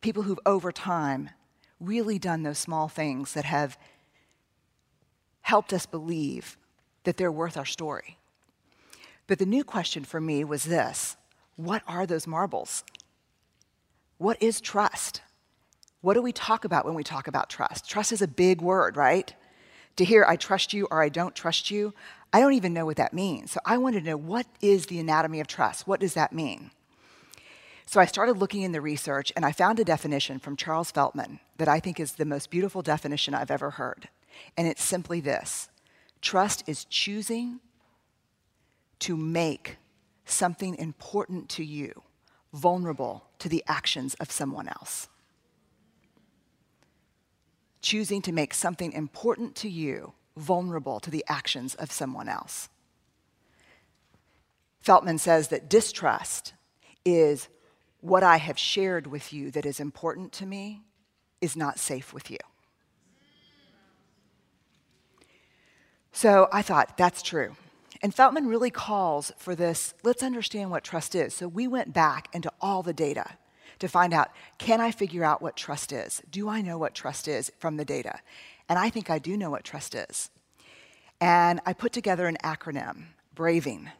People 0.00 0.24
who've, 0.24 0.40
over 0.44 0.72
time, 0.72 1.30
really 1.78 2.18
done 2.18 2.42
those 2.42 2.58
small 2.58 2.88
things 2.88 3.34
that 3.34 3.44
have 3.44 3.78
helped 5.42 5.72
us 5.72 5.86
believe 5.86 6.56
that 7.04 7.16
they're 7.16 7.32
worth 7.32 7.56
our 7.56 7.66
story. 7.66 8.18
But 9.26 9.38
the 9.38 9.46
new 9.46 9.64
question 9.64 10.04
for 10.04 10.20
me 10.20 10.44
was 10.44 10.64
this 10.64 11.16
what 11.56 11.82
are 11.86 12.06
those 12.06 12.26
marbles? 12.26 12.84
What 14.18 14.42
is 14.42 14.60
trust? 14.60 15.20
What 16.00 16.14
do 16.14 16.22
we 16.22 16.32
talk 16.32 16.64
about 16.64 16.84
when 16.84 16.94
we 16.94 17.04
talk 17.04 17.28
about 17.28 17.50
trust? 17.50 17.88
Trust 17.88 18.12
is 18.12 18.22
a 18.22 18.28
big 18.28 18.60
word, 18.60 18.96
right? 18.96 19.34
To 19.96 20.04
hear 20.04 20.24
I 20.26 20.36
trust 20.36 20.72
you 20.72 20.88
or 20.90 21.02
I 21.02 21.10
don't 21.10 21.34
trust 21.34 21.70
you, 21.70 21.92
I 22.32 22.40
don't 22.40 22.54
even 22.54 22.72
know 22.72 22.86
what 22.86 22.96
that 22.96 23.12
means. 23.12 23.52
So 23.52 23.60
I 23.64 23.76
wanted 23.76 24.00
to 24.00 24.10
know 24.10 24.16
what 24.16 24.46
is 24.60 24.86
the 24.86 24.98
anatomy 24.98 25.40
of 25.40 25.46
trust? 25.46 25.86
What 25.86 26.00
does 26.00 26.14
that 26.14 26.32
mean? 26.32 26.70
So 27.86 28.00
I 28.00 28.06
started 28.06 28.38
looking 28.38 28.62
in 28.62 28.72
the 28.72 28.80
research 28.80 29.32
and 29.34 29.44
I 29.44 29.52
found 29.52 29.80
a 29.80 29.84
definition 29.84 30.38
from 30.38 30.56
Charles 30.56 30.92
Feltman 30.92 31.40
that 31.58 31.68
I 31.68 31.80
think 31.80 31.98
is 31.98 32.12
the 32.12 32.24
most 32.24 32.50
beautiful 32.50 32.82
definition 32.82 33.34
I've 33.34 33.50
ever 33.50 33.70
heard. 33.70 34.08
And 34.56 34.68
it's 34.68 34.82
simply 34.82 35.20
this 35.20 35.68
Trust 36.20 36.64
is 36.66 36.84
choosing 36.84 37.60
to 39.00 39.16
make 39.16 39.76
something 40.24 40.76
important 40.76 41.48
to 41.50 41.64
you 41.64 42.02
vulnerable 42.52 43.24
to 43.38 43.48
the 43.48 43.64
actions 43.66 44.14
of 44.14 44.30
someone 44.30 44.68
else. 44.68 45.08
Choosing 47.80 48.20
to 48.22 48.32
make 48.32 48.52
something 48.52 48.92
important 48.92 49.54
to 49.56 49.68
you 49.68 50.12
vulnerable 50.36 51.00
to 51.00 51.10
the 51.10 51.24
actions 51.28 51.74
of 51.74 51.90
someone 51.90 52.28
else. 52.28 52.68
Feltman 54.80 55.18
says 55.18 55.48
that 55.48 55.68
distrust 55.68 56.54
is 57.04 57.48
what 58.00 58.22
I 58.22 58.38
have 58.38 58.58
shared 58.58 59.06
with 59.06 59.32
you 59.32 59.50
that 59.50 59.66
is 59.66 59.80
important 59.80 60.32
to 60.32 60.46
me 60.46 60.82
is 61.40 61.56
not 61.56 61.78
safe 61.78 62.12
with 62.12 62.30
you. 62.30 62.38
So 66.12 66.48
I 66.52 66.62
thought, 66.62 66.96
that's 66.96 67.22
true. 67.22 67.56
And 68.02 68.14
Feltman 68.14 68.48
really 68.48 68.70
calls 68.70 69.32
for 69.36 69.54
this 69.54 69.94
let's 70.02 70.22
understand 70.22 70.70
what 70.70 70.84
trust 70.84 71.14
is. 71.14 71.34
So 71.34 71.48
we 71.48 71.68
went 71.68 71.92
back 71.92 72.28
into 72.32 72.50
all 72.60 72.82
the 72.82 72.92
data 72.92 73.36
to 73.78 73.88
find 73.88 74.12
out 74.14 74.30
can 74.58 74.80
I 74.80 74.90
figure 74.90 75.24
out 75.24 75.42
what 75.42 75.56
trust 75.56 75.92
is? 75.92 76.22
Do 76.30 76.48
I 76.48 76.62
know 76.62 76.78
what 76.78 76.94
trust 76.94 77.28
is 77.28 77.52
from 77.58 77.76
the 77.76 77.84
data? 77.84 78.20
And 78.68 78.78
I 78.78 78.88
think 78.88 79.10
I 79.10 79.18
do 79.18 79.36
know 79.36 79.50
what 79.50 79.64
trust 79.64 79.94
is. 79.94 80.30
And 81.20 81.60
I 81.66 81.72
put 81.74 81.92
together 81.92 82.26
an 82.26 82.38
acronym 82.42 83.04
BRAVING, 83.34 83.90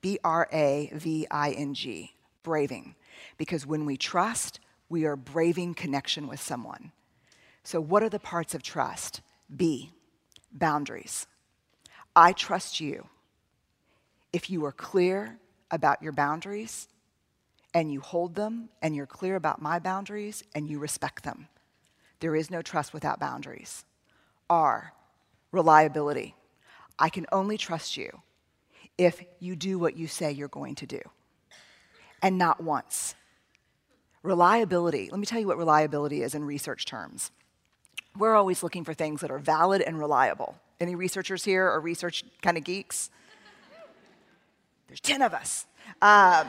B 0.00 0.18
R 0.24 0.48
A 0.52 0.90
V 0.94 1.26
I 1.30 1.50
N 1.52 1.74
G, 1.74 2.14
braving. 2.42 2.94
Because 3.36 3.66
when 3.66 3.84
we 3.84 3.96
trust, 3.96 4.58
we 4.88 5.04
are 5.04 5.16
braving 5.16 5.74
connection 5.74 6.26
with 6.26 6.40
someone. 6.40 6.92
So, 7.62 7.80
what 7.80 8.02
are 8.02 8.08
the 8.08 8.18
parts 8.18 8.54
of 8.54 8.62
trust? 8.62 9.20
B, 9.54 9.92
boundaries. 10.52 11.26
I 12.14 12.32
trust 12.32 12.80
you 12.80 13.06
if 14.32 14.50
you 14.50 14.64
are 14.64 14.72
clear 14.72 15.38
about 15.70 16.02
your 16.02 16.12
boundaries 16.12 16.88
and 17.72 17.92
you 17.92 18.00
hold 18.00 18.34
them 18.34 18.68
and 18.82 18.94
you're 18.94 19.06
clear 19.06 19.36
about 19.36 19.62
my 19.62 19.78
boundaries 19.78 20.42
and 20.54 20.68
you 20.68 20.78
respect 20.78 21.22
them. 21.22 21.48
There 22.20 22.36
is 22.36 22.50
no 22.50 22.62
trust 22.62 22.92
without 22.92 23.20
boundaries. 23.20 23.84
R, 24.48 24.92
reliability. 25.52 26.34
I 26.98 27.08
can 27.08 27.26
only 27.32 27.56
trust 27.56 27.96
you 27.96 28.22
if 28.98 29.22
you 29.38 29.56
do 29.56 29.78
what 29.78 29.96
you 29.96 30.06
say 30.06 30.30
you're 30.30 30.48
going 30.48 30.74
to 30.74 30.86
do, 30.86 31.00
and 32.22 32.36
not 32.36 32.62
once. 32.62 33.14
Reliability, 34.22 35.08
let 35.10 35.18
me 35.18 35.24
tell 35.24 35.40
you 35.40 35.46
what 35.46 35.56
reliability 35.56 36.22
is 36.22 36.34
in 36.34 36.44
research 36.44 36.84
terms. 36.84 37.30
We're 38.16 38.34
always 38.34 38.62
looking 38.62 38.84
for 38.84 38.94
things 38.94 39.20
that 39.20 39.30
are 39.30 39.38
valid 39.38 39.82
and 39.82 39.98
reliable. 39.98 40.56
Any 40.80 40.94
researchers 40.94 41.44
here 41.44 41.66
or 41.66 41.80
research 41.80 42.24
kind 42.42 42.56
of 42.56 42.64
geeks? 42.64 43.10
There's 44.88 45.00
10 45.00 45.22
of 45.22 45.34
us. 45.34 45.66
Um, 46.02 46.48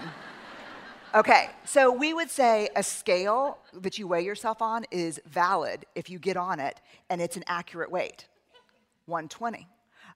okay, 1.14 1.50
so 1.64 1.92
we 1.92 2.14
would 2.14 2.30
say 2.30 2.70
a 2.76 2.82
scale 2.82 3.60
that 3.74 4.00
you 4.00 4.08
weigh 4.08 4.24
yourself 4.24 4.62
on 4.62 4.86
is 4.90 5.22
valid 5.28 5.86
if 5.96 6.10
you 6.10 6.18
get 6.18 6.38
on 6.38 6.60
it 6.60 6.82
and 7.10 7.22
it's 7.22 7.38
an 7.38 7.44
accurate 7.48 7.92
weight 7.92 8.28
120. 9.06 9.68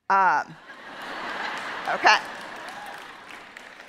Um, 0.09 0.55
okay. 1.93 2.17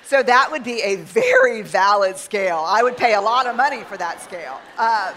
So 0.03 0.23
that 0.23 0.49
would 0.51 0.63
be 0.63 0.81
a 0.81 0.97
very 0.97 1.61
valid 1.63 2.17
scale. 2.17 2.63
I 2.65 2.83
would 2.83 2.95
pay 2.95 3.15
a 3.15 3.21
lot 3.21 3.45
of 3.45 3.55
money 3.55 3.83
for 3.83 3.97
that 3.97 4.21
scale. 4.21 4.61
Um, 4.77 5.13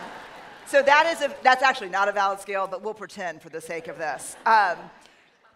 so 0.71 0.83
that 0.83 1.07
is 1.13 1.21
a, 1.21 1.35
that's 1.43 1.65
actually 1.65 1.89
not 1.89 2.09
a 2.09 2.13
valid 2.13 2.39
scale, 2.39 2.69
but 2.71 2.81
we'll 2.81 2.95
pretend 2.95 3.43
for 3.43 3.49
the 3.49 3.61
sake 3.61 3.89
of 3.89 3.99
this. 3.99 4.37
Um, 4.47 4.77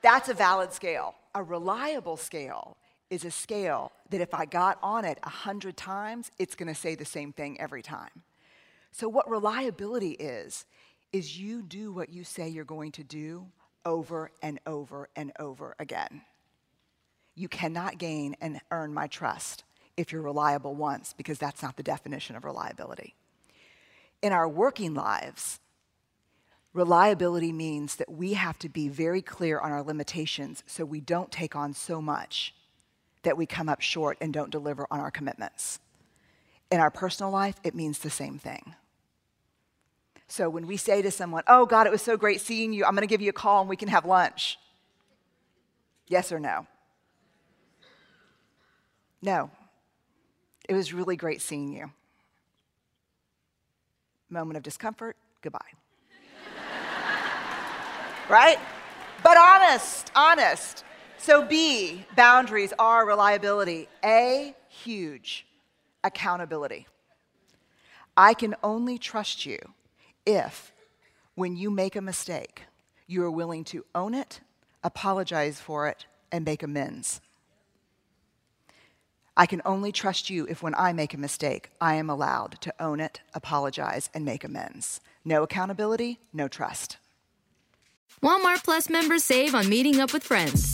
that's 0.02 0.28
a 0.28 0.34
valid 0.34 0.72
scale. 0.72 1.14
A 1.36 1.42
reliable 1.42 2.16
scale 2.16 2.76
is 3.10 3.24
a 3.24 3.30
scale 3.30 3.92
that 4.10 4.20
if 4.20 4.34
I 4.34 4.44
got 4.44 4.78
on 4.82 5.04
it 5.04 5.20
a 5.22 5.28
hundred 5.28 5.76
times, 5.76 6.32
it's 6.40 6.56
going 6.56 6.66
to 6.66 6.74
say 6.74 6.96
the 6.96 7.04
same 7.04 7.32
thing 7.32 7.60
every 7.60 7.80
time. 7.80 8.22
So 8.90 9.08
what 9.08 9.30
reliability 9.30 10.12
is, 10.12 10.66
is 11.12 11.38
you 11.38 11.62
do 11.62 11.92
what 11.92 12.08
you 12.08 12.24
say 12.24 12.48
you're 12.48 12.64
going 12.64 12.90
to 12.92 13.04
do 13.04 13.46
over 13.84 14.32
and 14.42 14.58
over 14.66 15.08
and 15.14 15.30
over 15.38 15.76
again. 15.78 16.22
You 17.36 17.48
cannot 17.48 17.98
gain 17.98 18.34
and 18.40 18.60
earn 18.72 18.92
my 18.92 19.06
trust 19.06 19.62
if 19.96 20.10
you're 20.10 20.22
reliable 20.22 20.74
once, 20.74 21.14
because 21.16 21.38
that's 21.38 21.62
not 21.62 21.76
the 21.76 21.84
definition 21.84 22.34
of 22.34 22.44
reliability. 22.44 23.14
In 24.24 24.32
our 24.32 24.48
working 24.48 24.94
lives, 24.94 25.60
reliability 26.72 27.52
means 27.52 27.96
that 27.96 28.10
we 28.10 28.32
have 28.32 28.58
to 28.60 28.70
be 28.70 28.88
very 28.88 29.20
clear 29.20 29.58
on 29.58 29.70
our 29.70 29.82
limitations 29.82 30.64
so 30.66 30.82
we 30.86 31.02
don't 31.02 31.30
take 31.30 31.54
on 31.54 31.74
so 31.74 32.00
much 32.00 32.54
that 33.22 33.36
we 33.36 33.44
come 33.44 33.68
up 33.68 33.82
short 33.82 34.16
and 34.22 34.32
don't 34.32 34.48
deliver 34.48 34.86
on 34.90 34.98
our 34.98 35.10
commitments. 35.10 35.78
In 36.70 36.80
our 36.80 36.90
personal 36.90 37.30
life, 37.30 37.60
it 37.64 37.74
means 37.74 37.98
the 37.98 38.08
same 38.08 38.38
thing. 38.38 38.74
So 40.26 40.48
when 40.48 40.66
we 40.66 40.78
say 40.78 41.02
to 41.02 41.10
someone, 41.10 41.42
Oh, 41.46 41.66
God, 41.66 41.86
it 41.86 41.90
was 41.90 42.00
so 42.00 42.16
great 42.16 42.40
seeing 42.40 42.72
you, 42.72 42.86
I'm 42.86 42.94
going 42.94 43.06
to 43.06 43.06
give 43.06 43.20
you 43.20 43.28
a 43.28 43.34
call 43.34 43.60
and 43.60 43.68
we 43.68 43.76
can 43.76 43.88
have 43.88 44.06
lunch. 44.06 44.58
Yes 46.08 46.32
or 46.32 46.40
no? 46.40 46.66
No. 49.20 49.50
It 50.66 50.72
was 50.72 50.94
really 50.94 51.16
great 51.16 51.42
seeing 51.42 51.70
you. 51.74 51.90
Moment 54.30 54.56
of 54.56 54.62
discomfort, 54.62 55.16
goodbye. 55.42 55.60
right? 58.28 58.58
But 59.22 59.36
honest, 59.36 60.10
honest. 60.14 60.84
So, 61.18 61.44
B, 61.44 62.04
boundaries 62.16 62.72
are 62.78 63.06
reliability. 63.06 63.88
A, 64.04 64.54
huge, 64.68 65.46
accountability. 66.02 66.86
I 68.16 68.34
can 68.34 68.54
only 68.62 68.98
trust 68.98 69.46
you 69.46 69.58
if, 70.26 70.72
when 71.34 71.56
you 71.56 71.70
make 71.70 71.96
a 71.96 72.00
mistake, 72.00 72.62
you 73.06 73.22
are 73.24 73.30
willing 73.30 73.64
to 73.64 73.84
own 73.94 74.14
it, 74.14 74.40
apologize 74.82 75.60
for 75.60 75.88
it, 75.88 76.06
and 76.30 76.44
make 76.44 76.62
amends. 76.62 77.20
I 79.36 79.46
can 79.46 79.62
only 79.64 79.90
trust 79.90 80.30
you 80.30 80.46
if, 80.48 80.62
when 80.62 80.74
I 80.76 80.92
make 80.92 81.12
a 81.12 81.18
mistake, 81.18 81.70
I 81.80 81.94
am 81.94 82.08
allowed 82.08 82.60
to 82.60 82.74
own 82.80 83.00
it, 83.00 83.20
apologize, 83.34 84.08
and 84.14 84.24
make 84.24 84.44
amends. 84.44 85.00
No 85.24 85.42
accountability, 85.42 86.20
no 86.32 86.48
trust. 86.48 86.98
Walmart 88.22 88.62
Plus 88.64 88.88
members 88.88 89.24
save 89.24 89.54
on 89.54 89.68
meeting 89.68 90.00
up 90.00 90.12
with 90.12 90.22
friends. 90.24 90.73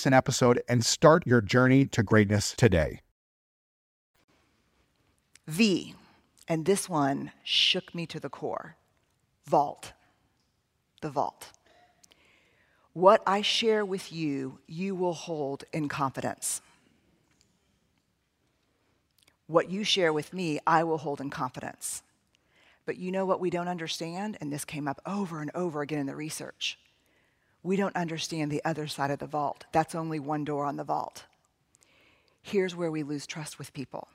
an 0.05 0.13
episode 0.13 0.61
and 0.67 0.85
start 0.85 1.25
your 1.25 1.41
journey 1.41 1.85
to 1.87 2.03
greatness 2.03 2.53
today. 2.57 3.01
V, 5.47 5.95
and 6.47 6.65
this 6.65 6.87
one 6.87 7.31
shook 7.43 7.93
me 7.93 8.05
to 8.05 8.19
the 8.19 8.29
core 8.29 8.75
vault. 9.45 9.93
The 11.01 11.09
vault. 11.09 11.51
What 12.93 13.23
I 13.25 13.41
share 13.41 13.83
with 13.85 14.11
you, 14.11 14.59
you 14.67 14.95
will 14.95 15.13
hold 15.13 15.63
in 15.73 15.87
confidence. 15.87 16.61
What 19.47 19.69
you 19.69 19.83
share 19.83 20.13
with 20.13 20.33
me, 20.33 20.59
I 20.67 20.83
will 20.83 20.99
hold 20.99 21.19
in 21.19 21.29
confidence. 21.29 22.03
But 22.85 22.97
you 22.97 23.11
know 23.11 23.25
what 23.25 23.39
we 23.39 23.49
don't 23.49 23.67
understand? 23.67 24.37
And 24.41 24.51
this 24.51 24.65
came 24.65 24.87
up 24.87 25.01
over 25.05 25.41
and 25.41 25.51
over 25.55 25.81
again 25.81 25.99
in 25.99 26.05
the 26.05 26.15
research 26.15 26.77
we 27.63 27.75
don't 27.75 27.95
understand 27.95 28.51
the 28.51 28.63
other 28.65 28.87
side 28.87 29.11
of 29.11 29.19
the 29.19 29.27
vault. 29.27 29.65
That's 29.71 29.95
only 29.95 30.19
one 30.19 30.43
door 30.43 30.65
on 30.65 30.77
the 30.77 30.83
vault. 30.83 31.25
Here's 32.41 32.75
where 32.75 32.91
we 32.91 33.03
lose 33.03 33.27
trust 33.27 33.59
with 33.59 33.73
people. 33.73 34.07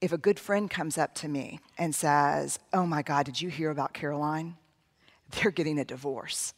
If 0.00 0.12
a 0.12 0.18
good 0.18 0.38
friend 0.38 0.68
comes 0.68 0.98
up 0.98 1.14
to 1.16 1.28
me 1.28 1.60
and 1.78 1.94
says, 1.94 2.58
Oh 2.72 2.84
my 2.84 3.02
God, 3.02 3.24
did 3.24 3.40
you 3.40 3.48
hear 3.48 3.70
about 3.70 3.94
Caroline? 3.94 4.56
They're 5.30 5.50
getting 5.50 5.78
a 5.78 5.84
divorce, 5.84 6.52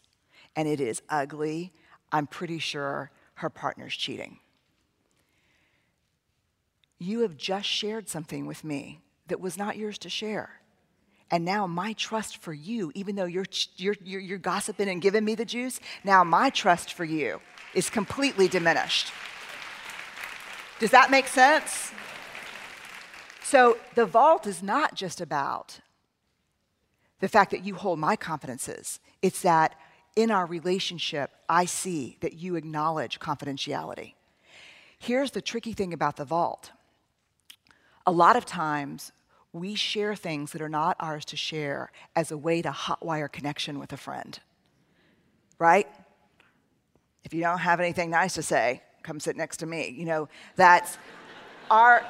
and 0.57 0.67
it 0.67 0.81
is 0.81 1.01
ugly. 1.09 1.73
I'm 2.11 2.27
pretty 2.27 2.59
sure 2.59 3.11
her 3.35 3.49
partner's 3.49 3.95
cheating. 3.95 4.41
You 6.99 7.21
have 7.21 7.37
just 7.37 7.69
shared 7.69 8.09
something 8.09 8.47
with 8.47 8.65
me 8.65 9.01
that 9.29 9.41
was 9.41 9.57
not 9.57 9.77
yours 9.77 9.99
to 9.99 10.09
share. 10.09 10.61
And 11.31 11.45
now 11.45 11.67
my 11.67 11.93
trust 11.95 12.39
for 12.39 12.53
you, 12.53 12.93
even 12.95 13.17
though 13.17 13.25
you're, 13.25 13.47
you're, 13.77 13.97
you're, 14.05 14.21
you're, 14.21 14.39
gossiping 14.39 14.89
and 14.89 15.03
giving 15.03 15.25
me 15.25 15.35
the 15.35 15.45
juice, 15.45 15.81
now 16.05 16.23
my 16.23 16.51
trust 16.51 16.93
for 16.93 17.05
you 17.05 17.41
is 17.75 17.91
completely 17.91 18.47
diminished. 18.47 19.13
Does 20.79 20.93
that 20.93 21.11
make 21.11 21.27
sense? 21.27 21.91
So 23.43 23.79
the 23.95 24.07
vault 24.07 24.47
is 24.47 24.63
not 24.63 24.95
just 24.95 25.21
about 25.21 25.81
the 27.21 27.29
fact 27.29 27.51
that 27.51 27.65
you 27.65 27.75
hold 27.75 27.99
my 27.99 28.15
confidences, 28.15 29.01
it's 29.23 29.43
that 29.43 29.75
in 30.17 30.31
our 30.31 30.47
relationship, 30.47 31.31
I 31.49 31.65
see 31.65 32.19
that 32.21 32.35
you 32.35 32.57
acknowledge 32.57 33.19
confidentiality. 33.21 34.15
Here's 34.99 35.31
the 35.31 35.41
tricky 35.41 35.73
thing 35.73 35.93
about 35.93 36.17
the 36.17 36.25
vault 36.25 36.71
a 38.07 38.13
lot 38.13 38.37
of 38.37 38.45
times, 38.45 39.11
we 39.57 39.75
share 39.75 40.15
things 40.15 40.53
that 40.53 40.63
are 40.63 40.69
not 40.69 40.97
ours 41.01 41.25
to 41.27 41.37
share 41.37 41.91
as 42.15 42.31
a 42.31 42.37
way 42.39 42.63
to 42.63 42.71
hotwire 42.71 43.31
connection 43.31 43.79
with 43.79 43.93
a 43.93 43.97
friend. 43.97 44.39
Right? 45.59 45.89
If 47.25 47.35
you 47.35 47.41
don't 47.41 47.59
have 47.59 47.81
anything 47.81 48.11
nice 48.11 48.35
to 48.35 48.43
say, 48.43 48.83
come 49.03 49.19
sit 49.19 49.37
next 49.37 49.59
to 49.59 49.67
me. 49.67 49.89
You 49.89 50.05
know, 50.05 50.29
that's 50.57 50.99
our, 51.71 52.05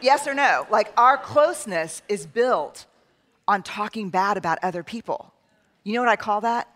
yes 0.00 0.26
or 0.26 0.34
no? 0.34 0.66
Like 0.70 0.92
our 0.96 1.16
closeness 1.16 2.02
is 2.08 2.26
built 2.26 2.86
on 3.46 3.62
talking 3.62 4.10
bad 4.10 4.36
about 4.36 4.58
other 4.62 4.82
people. 4.82 5.32
You 5.84 5.94
know 5.94 6.00
what 6.00 6.08
I 6.08 6.16
call 6.16 6.40
that? 6.42 6.68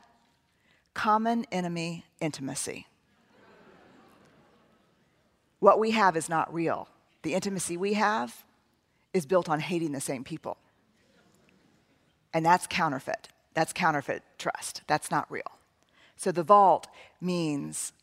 Common 0.94 1.46
enemy 1.52 2.04
intimacy. 2.20 2.86
What 5.58 5.78
we 5.78 5.90
have 5.92 6.16
is 6.16 6.28
not 6.28 6.52
real. 6.52 6.88
The 7.22 7.34
intimacy 7.34 7.76
we 7.76 7.94
have 7.94 8.44
is 9.16 9.24
built 9.24 9.48
on 9.48 9.60
hating 9.60 9.92
the 9.92 10.00
same 10.00 10.22
people. 10.22 10.58
And 12.34 12.44
that's 12.44 12.66
counterfeit. 12.66 13.28
That's 13.54 13.72
counterfeit 13.72 14.22
trust. 14.36 14.82
That's 14.86 15.10
not 15.10 15.30
real. 15.30 15.52
So 16.16 16.30
the 16.30 16.42
vault 16.42 16.86
means 17.18 17.94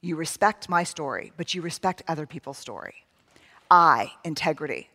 you 0.00 0.16
respect 0.16 0.68
my 0.68 0.82
story, 0.82 1.32
but 1.36 1.54
you 1.54 1.62
respect 1.62 2.02
other 2.08 2.26
people's 2.26 2.58
story. 2.58 3.06
I, 3.70 4.10
integrity. 4.24 4.90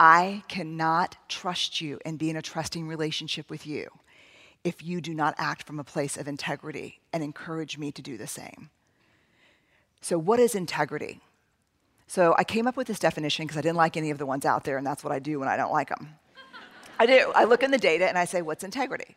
I 0.00 0.42
cannot 0.48 1.16
trust 1.28 1.80
you 1.80 2.00
and 2.04 2.18
be 2.18 2.28
in 2.28 2.36
a 2.36 2.42
trusting 2.42 2.88
relationship 2.88 3.48
with 3.48 3.64
you 3.64 3.86
if 4.64 4.82
you 4.82 5.00
do 5.00 5.14
not 5.14 5.36
act 5.38 5.64
from 5.68 5.78
a 5.78 5.84
place 5.84 6.16
of 6.16 6.26
integrity 6.26 7.00
and 7.12 7.22
encourage 7.22 7.78
me 7.78 7.92
to 7.92 8.02
do 8.02 8.16
the 8.16 8.26
same. 8.26 8.70
So, 10.00 10.18
what 10.18 10.40
is 10.40 10.56
integrity? 10.56 11.20
So, 12.12 12.34
I 12.36 12.44
came 12.44 12.66
up 12.66 12.76
with 12.76 12.88
this 12.88 12.98
definition 12.98 13.46
because 13.46 13.56
I 13.56 13.62
didn't 13.62 13.78
like 13.78 13.96
any 13.96 14.10
of 14.10 14.18
the 14.18 14.26
ones 14.26 14.44
out 14.44 14.64
there, 14.64 14.76
and 14.76 14.86
that's 14.86 15.02
what 15.02 15.14
I 15.14 15.18
do 15.18 15.38
when 15.38 15.48
I 15.48 15.56
don't 15.56 15.72
like 15.72 15.88
them. 15.88 16.10
I 16.98 17.06
do. 17.06 17.32
I 17.34 17.44
look 17.44 17.62
in 17.62 17.70
the 17.70 17.78
data 17.78 18.06
and 18.06 18.18
I 18.18 18.26
say, 18.26 18.42
what's 18.42 18.62
integrity? 18.62 19.16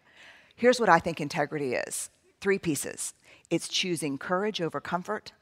Here's 0.56 0.80
what 0.80 0.88
I 0.88 1.00
think 1.00 1.20
integrity 1.20 1.74
is 1.74 2.10
three 2.40 2.58
pieces 2.58 3.14
it's 3.50 3.68
choosing 3.68 4.18
courage 4.18 4.62
over 4.62 4.80
comfort, 4.80 5.34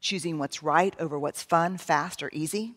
choosing 0.00 0.40
what's 0.40 0.60
right 0.60 0.96
over 0.98 1.16
what's 1.20 1.44
fun, 1.44 1.78
fast, 1.78 2.20
or 2.20 2.30
easy, 2.32 2.74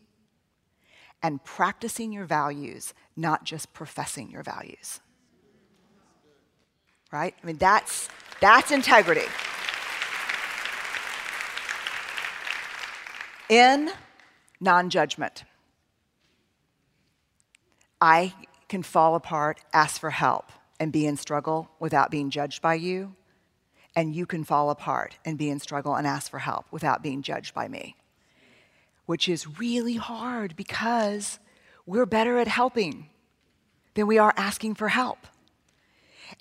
and 1.23 1.43
practicing 1.43 2.11
your 2.11 2.25
values, 2.25 2.93
not 3.15 3.43
just 3.43 3.73
professing 3.73 4.29
your 4.29 4.43
values. 4.43 4.99
Right? 7.11 7.33
I 7.41 7.47
mean, 7.47 7.57
that's, 7.57 8.07
that's 8.39 8.69
integrity. 8.69 9.25
In 13.49 13.91
non 14.59 14.89
judgment, 14.89 15.43
I 18.01 18.33
can 18.67 18.83
fall 18.83 19.15
apart, 19.15 19.59
ask 19.73 19.99
for 19.99 20.09
help, 20.09 20.51
and 20.79 20.91
be 20.91 21.05
in 21.05 21.17
struggle 21.17 21.69
without 21.79 22.11
being 22.11 22.29
judged 22.29 22.61
by 22.61 22.75
you. 22.75 23.15
And 23.95 24.15
you 24.15 24.25
can 24.25 24.43
fall 24.43 24.69
apart 24.69 25.17
and 25.25 25.37
be 25.37 25.49
in 25.49 25.59
struggle 25.59 25.95
and 25.95 26.05
ask 26.05 26.29
for 26.29 26.39
help 26.39 26.65
without 26.71 27.01
being 27.01 27.23
judged 27.23 27.53
by 27.55 27.67
me 27.67 27.95
which 29.07 29.27
is 29.27 29.57
really 29.57 29.95
hard 29.95 30.55
because 30.55 31.39
we're 31.87 32.05
better 32.05 32.37
at 32.37 32.47
helping 32.47 33.09
than 33.95 34.05
we 34.05 34.19
are 34.19 34.33
asking 34.37 34.75
for 34.75 34.89
help. 34.89 35.25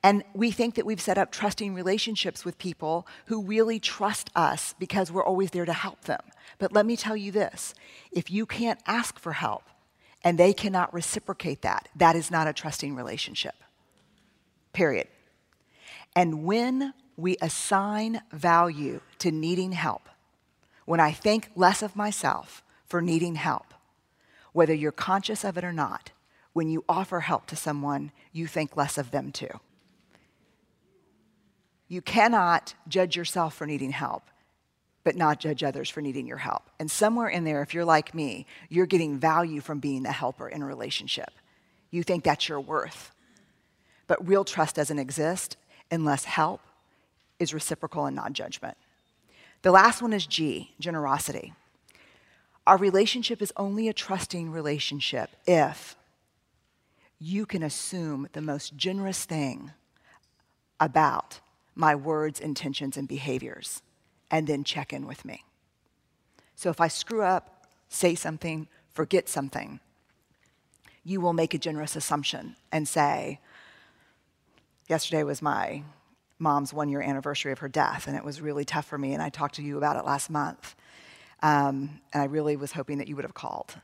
And 0.03 0.25
we 0.35 0.51
think 0.51 0.75
that 0.75 0.87
we've 0.87 1.01
set 1.01 1.19
up 1.19 1.31
trusting 1.31 1.75
relationships 1.75 2.45
with 2.45 2.59
people 2.59 3.07
who 3.27 3.43
really 3.43 3.79
trust 3.79 4.31
us 4.35 4.75
because 4.79 5.13
we're 5.13 5.25
always 5.25 5.51
there 5.51 5.65
to 5.65 5.73
help 5.73 6.03
them. 6.03 6.21
But 6.59 6.73
let 6.73 6.87
me 6.87 6.97
tell 6.97 7.17
you 7.17 7.33
this 7.33 7.75
if 8.13 8.31
you 8.31 8.47
can't 8.47 8.81
ask 8.87 9.19
for 9.19 9.33
help 9.33 9.65
and 10.25 10.39
they 10.39 10.53
cannot 10.53 10.93
reciprocate 10.93 11.63
that, 11.63 11.89
that 11.97 12.17
is 12.17 12.31
not 12.31 12.49
a 12.49 12.53
trusting 12.53 12.95
relationship. 12.95 13.55
Period. 14.73 15.09
And 16.15 16.45
when 16.45 16.95
we 17.17 17.37
assign 17.41 18.23
value 18.33 19.01
to 19.19 19.31
needing 19.31 19.73
help, 19.73 20.09
when 20.85 21.01
I 21.01 21.13
think 21.13 21.51
less 21.55 21.83
of 21.83 21.97
myself 21.97 22.63
for 22.87 23.01
needing 23.01 23.35
help, 23.35 23.75
whether 24.53 24.75
you're 24.75 24.93
conscious 24.93 25.45
of 25.45 25.59
it 25.59 25.65
or 25.65 25.73
not, 25.73 26.11
when 26.53 26.71
you 26.71 26.85
offer 26.89 27.21
help 27.21 27.47
to 27.47 27.57
someone, 27.57 28.13
you 28.33 28.47
think 28.47 28.77
less 28.77 28.97
of 28.97 29.11
them 29.11 29.31
too. 29.31 29.61
You 31.89 32.03
cannot 32.03 32.75
judge 32.89 33.17
yourself 33.17 33.55
for 33.55 33.67
needing 33.67 33.91
help, 33.91 34.25
but 35.05 35.17
not 35.17 35.39
judge 35.39 35.63
others 35.63 35.89
for 35.89 36.01
needing 36.01 36.27
your 36.27 36.39
help. 36.39 36.65
And 36.79 36.91
somewhere 36.91 37.29
in 37.29 37.45
there, 37.45 37.63
if 37.63 37.75
you're 37.75 37.85
like 37.85 38.15
me, 38.15 38.47
you're 38.69 38.87
getting 38.87 39.19
value 39.19 39.61
from 39.61 39.79
being 39.79 40.03
the 40.03 40.13
helper 40.13 40.49
in 40.49 40.63
a 40.63 40.67
relationship. 40.67 41.31
You 41.91 42.03
think 42.03 42.25
that's 42.25 42.49
your 42.49 42.61
worth. 42.61 43.13
But 44.07 44.27
real 44.27 44.45
trust 44.45 44.77
doesn't 44.77 44.99
exist 44.99 45.57
unless 45.91 46.25
help 46.25 46.61
is 47.39 47.55
reciprocal 47.55 48.07
and 48.07 48.17
non 48.17 48.33
judgment. 48.33 48.77
The 49.63 49.71
last 49.71 50.03
one 50.03 50.13
is 50.13 50.27
G, 50.27 50.75
generosity. 50.81 51.55
Our 52.67 52.77
relationship 52.77 53.41
is 53.41 53.53
only 53.57 53.89
a 53.89 53.93
trusting 53.93 54.51
relationship 54.51 55.31
if 55.47 55.97
you 57.19 57.47
can 57.47 57.63
assume 57.63 58.29
the 58.33 58.43
most 58.43 58.77
generous 58.77 59.25
thing 59.25 59.71
about 60.81 61.41
my 61.77 61.95
words, 61.95 62.41
intentions, 62.41 62.97
and 62.97 63.07
behaviors, 63.07 63.83
and 64.31 64.49
then 64.49 64.65
check 64.65 64.93
in 64.93 65.07
with 65.07 65.25
me. 65.25 65.45
So 66.57 66.71
if 66.71 66.81
I 66.81 66.89
screw 66.89 67.23
up, 67.23 67.67
say 67.89 68.15
something, 68.17 68.67
forget 68.93 69.29
something, 69.29 69.79
you 71.05 71.21
will 71.21 71.35
make 71.35 71.55
a 71.55 71.59
generous 71.59 71.95
assumption 71.95 72.57
and 72.73 72.89
say, 72.89 73.39
Yesterday 74.89 75.25
was 75.25 75.43
my 75.43 75.83
mom's 76.39 76.73
one 76.73 76.89
year 76.89 77.01
anniversary 77.01 77.53
of 77.53 77.59
her 77.59 77.69
death, 77.69 78.07
and 78.07 78.17
it 78.17 78.25
was 78.25 78.41
really 78.41 78.65
tough 78.65 78.87
for 78.87 78.97
me, 78.99 79.15
and 79.15 79.23
I 79.23 79.29
talked 79.29 79.57
to 79.57 79.63
you 79.63 79.79
about 79.79 79.97
it 79.97 80.05
last 80.05 80.31
month. 80.31 80.75
Um, 81.43 82.01
and 82.13 82.23
I 82.23 82.27
really 82.27 82.57
was 82.57 82.73
hoping 82.73 82.99
that 82.99 83.09
you 83.09 83.17
would 83.17 83.25
have 83.25 83.35
called. 83.35 83.75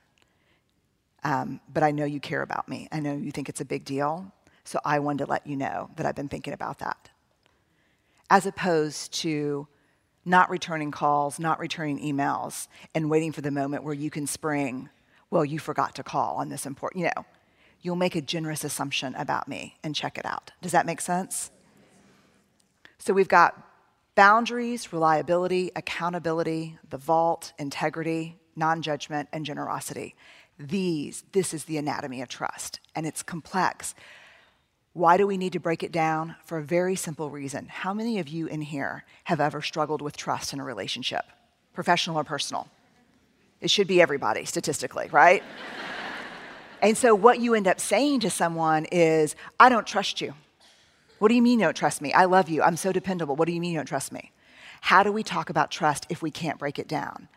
Um, 1.24 1.60
but 1.72 1.82
I 1.82 1.90
know 1.90 2.04
you 2.04 2.20
care 2.20 2.42
about 2.42 2.68
me. 2.68 2.88
I 2.90 3.00
know 3.00 3.14
you 3.14 3.30
think 3.30 3.48
it's 3.48 3.60
a 3.60 3.64
big 3.64 3.84
deal. 3.84 4.32
So 4.64 4.80
I 4.84 5.00
wanted 5.00 5.24
to 5.24 5.30
let 5.30 5.46
you 5.46 5.56
know 5.56 5.90
that 5.96 6.06
I've 6.06 6.14
been 6.14 6.28
thinking 6.28 6.52
about 6.52 6.78
that. 6.78 7.10
As 8.30 8.46
opposed 8.46 9.12
to 9.20 9.68
not 10.24 10.50
returning 10.50 10.90
calls, 10.90 11.38
not 11.38 11.58
returning 11.58 11.98
emails, 11.98 12.68
and 12.94 13.10
waiting 13.10 13.32
for 13.32 13.40
the 13.40 13.50
moment 13.50 13.84
where 13.84 13.94
you 13.94 14.10
can 14.10 14.26
spring, 14.26 14.88
well, 15.30 15.44
you 15.44 15.58
forgot 15.58 15.94
to 15.96 16.02
call 16.02 16.36
on 16.36 16.48
this 16.48 16.66
important, 16.66 17.00
you 17.00 17.10
know, 17.14 17.24
you'll 17.80 17.96
make 17.96 18.14
a 18.14 18.20
generous 18.20 18.64
assumption 18.64 19.14
about 19.16 19.48
me 19.48 19.76
and 19.82 19.94
check 19.94 20.16
it 20.16 20.24
out. 20.24 20.52
Does 20.60 20.72
that 20.72 20.86
make 20.86 21.00
sense? 21.00 21.50
So 22.98 23.12
we've 23.12 23.28
got 23.28 23.60
boundaries, 24.14 24.92
reliability, 24.92 25.72
accountability, 25.74 26.78
the 26.88 26.98
vault, 26.98 27.52
integrity, 27.58 28.38
non 28.54 28.82
judgment, 28.82 29.28
and 29.32 29.44
generosity. 29.44 30.14
These, 30.58 31.24
this 31.32 31.52
is 31.52 31.64
the 31.64 31.78
anatomy 31.78 32.22
of 32.22 32.28
trust, 32.28 32.78
and 32.94 33.06
it's 33.06 33.22
complex. 33.22 33.94
Why 34.94 35.16
do 35.16 35.26
we 35.26 35.38
need 35.38 35.54
to 35.54 35.58
break 35.58 35.82
it 35.82 35.90
down? 35.90 36.36
For 36.44 36.58
a 36.58 36.62
very 36.62 36.96
simple 36.96 37.30
reason. 37.30 37.66
How 37.68 37.94
many 37.94 38.18
of 38.18 38.28
you 38.28 38.46
in 38.46 38.60
here 38.60 39.04
have 39.24 39.40
ever 39.40 39.62
struggled 39.62 40.02
with 40.02 40.16
trust 40.16 40.52
in 40.52 40.60
a 40.60 40.64
relationship, 40.64 41.24
professional 41.72 42.18
or 42.18 42.24
personal? 42.24 42.68
It 43.62 43.70
should 43.70 43.86
be 43.86 44.02
everybody, 44.02 44.44
statistically, 44.44 45.08
right? 45.10 45.42
and 46.82 46.96
so, 46.96 47.14
what 47.14 47.40
you 47.40 47.54
end 47.54 47.68
up 47.68 47.80
saying 47.80 48.20
to 48.20 48.30
someone 48.30 48.84
is, 48.86 49.34
I 49.58 49.70
don't 49.70 49.86
trust 49.86 50.20
you. 50.20 50.34
What 51.20 51.28
do 51.28 51.36
you 51.36 51.42
mean 51.42 51.60
you 51.60 51.66
don't 51.66 51.76
trust 51.76 52.02
me? 52.02 52.12
I 52.12 52.26
love 52.26 52.48
you. 52.50 52.62
I'm 52.62 52.76
so 52.76 52.92
dependable. 52.92 53.36
What 53.36 53.46
do 53.46 53.52
you 53.52 53.60
mean 53.60 53.72
you 53.72 53.78
don't 53.78 53.86
trust 53.86 54.12
me? 54.12 54.32
How 54.82 55.04
do 55.04 55.12
we 55.12 55.22
talk 55.22 55.48
about 55.48 55.70
trust 55.70 56.04
if 56.10 56.20
we 56.20 56.30
can't 56.30 56.58
break 56.58 56.78
it 56.78 56.88
down? 56.88 57.28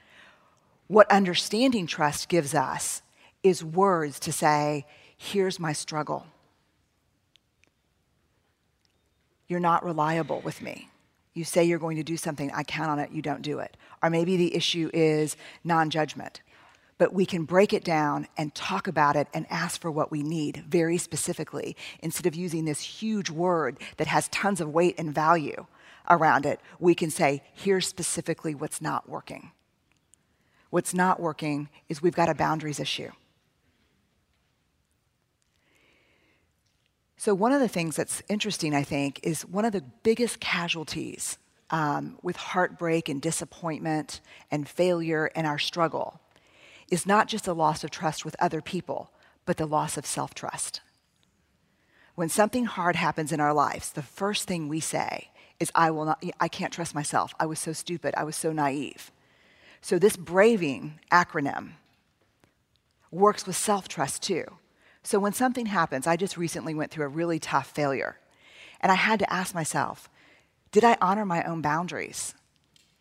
What 0.88 1.10
understanding 1.10 1.88
trust 1.88 2.28
gives 2.28 2.54
us 2.54 3.02
is 3.44 3.64
words 3.64 4.20
to 4.22 4.34
say, 4.34 4.86
here's 5.16 5.60
my 5.60 5.72
struggle. 5.72 6.26
You're 9.48 9.60
not 9.60 9.84
reliable 9.84 10.42
with 10.42 10.62
me. 10.62 10.90
You 11.34 11.44
say 11.44 11.64
you're 11.64 11.80
going 11.80 11.98
to 11.98 12.04
do 12.04 12.18
something, 12.18 12.52
I 12.52 12.64
count 12.64 12.90
on 12.90 13.00
it, 13.00 13.12
you 13.12 13.22
don't 13.22 13.42
do 13.42 13.60
it. 13.60 13.76
Or 14.02 14.10
maybe 14.10 14.38
the 14.38 14.56
issue 14.56 14.90
is 14.94 15.36
non 15.64 15.90
judgment 15.90 16.42
but 16.98 17.14
we 17.14 17.26
can 17.26 17.44
break 17.44 17.74
it 17.74 17.84
down 17.84 18.28
and 18.38 18.54
talk 18.56 18.88
about 18.88 19.16
it 19.16 19.28
and 19.34 19.46
ask 19.50 19.82
for 19.82 19.92
what 19.92 20.12
we 20.12 20.24
need 20.24 20.64
very 20.68 20.98
specifically 20.98 21.76
instead 22.00 22.26
of 22.26 22.36
using 22.36 22.66
this 22.66 22.80
huge 22.80 23.30
word 23.30 23.78
that 23.98 24.08
has 24.08 24.30
tons 24.30 24.62
of 24.62 24.70
weight 24.70 24.96
and 24.98 25.14
value 25.14 25.66
around 26.10 26.46
it. 26.46 26.60
We 26.80 26.96
can 26.96 27.10
say, 27.10 27.44
here's 27.54 27.88
specifically 27.88 28.56
what's 28.56 28.82
not 28.82 29.10
working. 29.10 29.52
What's 30.70 30.94
not 30.94 31.20
working 31.20 31.70
is 31.90 32.02
we've 32.02 32.16
got 32.16 32.30
a 32.30 32.36
boundaries 32.36 32.80
issue. 32.80 33.12
So, 37.26 37.34
one 37.34 37.54
of 37.54 37.60
the 37.60 37.68
things 37.68 37.96
that's 37.96 38.22
interesting, 38.30 38.76
I 38.76 38.84
think, 38.84 39.20
is 39.24 39.48
one 39.48 39.66
of 39.66 39.72
the 39.72 39.82
biggest 40.04 40.40
casualties 40.40 41.40
um, 41.72 42.20
with 42.22 42.36
heartbreak 42.36 43.10
and 43.10 43.20
disappointment 43.20 44.22
and 44.52 44.70
failure 44.70 45.32
and 45.36 45.48
our 45.48 45.58
struggle 45.58 46.22
is 46.92 47.08
not 47.08 47.28
just 47.28 47.48
a 47.48 47.54
loss 47.54 47.84
of 47.84 47.90
trust 47.90 48.26
with 48.26 48.36
other 48.38 48.62
people, 48.62 49.10
but 49.48 49.58
the 49.58 49.66
loss 49.66 49.98
of 49.98 50.06
self 50.06 50.36
trust. 50.36 50.82
When 52.14 52.30
something 52.30 52.66
hard 52.66 52.96
happens 52.96 53.32
in 53.32 53.40
our 53.40 53.56
lives, 53.56 53.92
the 53.92 54.04
first 54.04 54.48
thing 54.48 54.68
we 54.68 54.80
say 54.80 55.32
is, 55.60 55.72
I, 55.74 55.90
will 55.90 56.06
not, 56.06 56.24
I 56.40 56.48
can't 56.48 56.72
trust 56.72 56.94
myself. 56.94 57.34
I 57.40 57.48
was 57.48 57.58
so 57.58 57.74
stupid. 57.74 58.14
I 58.16 58.24
was 58.24 58.36
so 58.36 58.54
naive. 58.54 59.12
So, 59.82 59.98
this 59.98 60.16
braving 60.16 61.00
acronym 61.12 61.72
works 63.10 63.48
with 63.48 63.56
self 63.56 63.88
trust 63.88 64.22
too. 64.22 64.46
So, 65.06 65.20
when 65.20 65.34
something 65.34 65.68
happens, 65.68 66.08
I 66.08 66.16
just 66.16 66.36
recently 66.36 66.74
went 66.74 66.90
through 66.90 67.06
a 67.06 67.10
really 67.10 67.38
tough 67.38 67.68
failure. 67.68 68.18
And 68.82 68.92
I 68.92 68.96
had 68.96 69.20
to 69.20 69.32
ask 69.32 69.54
myself 69.54 70.10
did 70.72 70.84
I 70.84 70.98
honor 71.00 71.26
my 71.26 71.44
own 71.44 71.62
boundaries? 71.62 72.34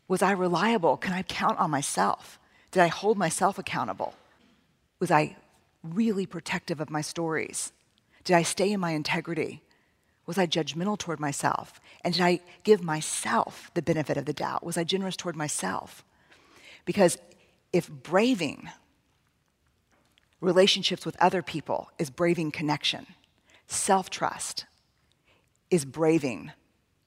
Was 0.07 0.23
I 0.23 0.33
reliable? 0.33 0.99
Can 0.99 1.15
I 1.15 1.23
count 1.23 1.59
on 1.59 1.71
myself? 1.71 2.39
Did 2.71 2.83
I 2.83 2.89
hold 2.89 3.17
myself 3.17 3.59
accountable? 3.59 4.15
Was 5.01 5.11
I 5.11 5.37
really 5.83 6.27
protective 6.27 6.79
of 6.79 6.91
my 6.91 7.01
stories? 7.01 7.73
Did 8.23 8.37
I 8.37 8.43
stay 8.43 8.71
in 8.71 8.81
my 8.81 8.91
integrity? 8.91 9.63
Was 10.27 10.37
I 10.37 10.47
judgmental 10.47 10.99
toward 10.99 11.21
myself? 11.21 11.81
And 12.03 12.13
did 12.13 12.23
I 12.23 12.41
give 12.65 12.83
myself 12.83 13.71
the 13.73 13.83
benefit 13.83 14.19
of 14.19 14.27
the 14.27 14.33
doubt? 14.35 14.63
Was 14.63 14.77
I 14.77 14.85
generous 14.85 15.17
toward 15.17 15.37
myself? 15.37 16.05
Because 16.85 17.17
if 17.73 17.91
braving 17.91 18.69
relationships 20.45 21.05
with 21.05 21.17
other 21.21 21.43
people 21.43 21.91
is 21.99 22.11
braving 22.11 22.53
connection, 22.53 23.07
self 23.67 24.11
trust 24.11 24.67
is 25.71 25.85
braving 25.85 26.53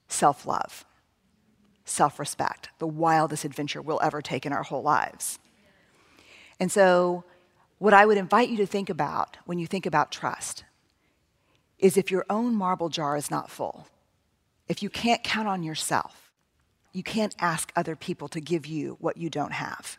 self 0.08 0.44
love, 0.46 0.84
self 1.84 2.18
respect, 2.18 2.70
the 2.78 2.86
wildest 2.86 3.44
adventure 3.44 3.80
we'll 3.80 4.00
ever 4.02 4.20
take 4.20 4.44
in 4.44 4.52
our 4.52 4.64
whole 4.64 4.82
lives. 4.82 5.38
And 6.60 6.70
so, 6.70 7.24
what 7.78 7.94
I 7.94 8.04
would 8.04 8.18
invite 8.18 8.48
you 8.48 8.56
to 8.58 8.66
think 8.66 8.90
about 8.90 9.36
when 9.46 9.58
you 9.58 9.66
think 9.66 9.86
about 9.86 10.10
trust 10.10 10.64
is 11.78 11.96
if 11.96 12.10
your 12.10 12.26
own 12.28 12.56
marble 12.56 12.88
jar 12.88 13.16
is 13.16 13.30
not 13.30 13.50
full, 13.50 13.86
if 14.68 14.82
you 14.82 14.90
can't 14.90 15.22
count 15.22 15.46
on 15.46 15.62
yourself, 15.62 16.32
you 16.92 17.04
can't 17.04 17.36
ask 17.38 17.72
other 17.76 17.94
people 17.94 18.26
to 18.28 18.40
give 18.40 18.66
you 18.66 18.96
what 18.98 19.16
you 19.16 19.30
don't 19.30 19.52
have. 19.52 19.98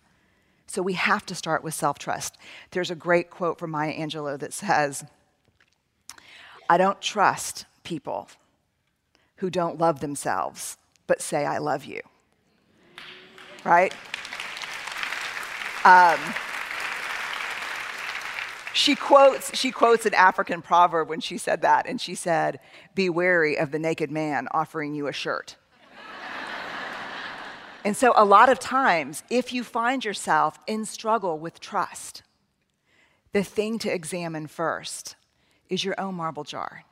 So 0.70 0.84
we 0.84 0.94
have 0.94 1.26
to 1.26 1.34
start 1.34 1.64
with 1.64 1.74
self 1.74 1.98
trust. 1.98 2.38
There's 2.70 2.92
a 2.92 2.96
great 2.96 3.32
quote 3.32 3.58
from 3.58 3.72
Maya 3.72 3.92
Angelou 3.92 4.38
that 4.38 4.54
says, 4.54 5.04
I 6.70 6.78
don't 6.78 7.02
trust 7.02 7.66
people 7.84 8.30
who 9.38 9.50
don't 9.50 9.80
love 9.80 10.00
themselves, 10.00 10.78
but 11.08 11.24
say, 11.24 11.44
I 11.44 11.58
love 11.58 11.86
you. 11.86 12.02
Right? 13.64 13.92
Um, 15.84 16.20
she 18.74 18.96
quotes, 18.96 19.58
she 19.58 19.72
quotes 19.72 20.06
an 20.06 20.14
African 20.14 20.62
proverb 20.62 21.10
when 21.10 21.20
she 21.20 21.40
said 21.40 21.64
that, 21.64 21.88
and 21.88 22.00
she 22.00 22.14
said, 22.14 22.60
Be 22.94 23.10
wary 23.10 23.58
of 23.58 23.72
the 23.72 23.80
naked 23.80 24.12
man 24.12 24.48
offering 24.52 24.94
you 24.94 25.08
a 25.08 25.14
shirt. 25.14 25.56
And 27.84 27.96
so, 27.96 28.14
a 28.16 28.26
lot 28.26 28.50
of 28.50 28.60
times, 28.60 29.24
if 29.30 29.54
you 29.54 29.64
find 29.64 30.04
yourself 30.04 30.60
in 30.68 30.86
struggle 30.86 31.38
with 31.38 31.60
trust, 31.60 32.24
the 33.32 33.44
thing 33.44 33.80
to 33.80 33.94
examine 33.94 34.48
first 34.48 35.16
is 35.70 35.84
your 35.84 36.00
own 36.00 36.16
marble 36.16 36.44
jar. 36.44 36.84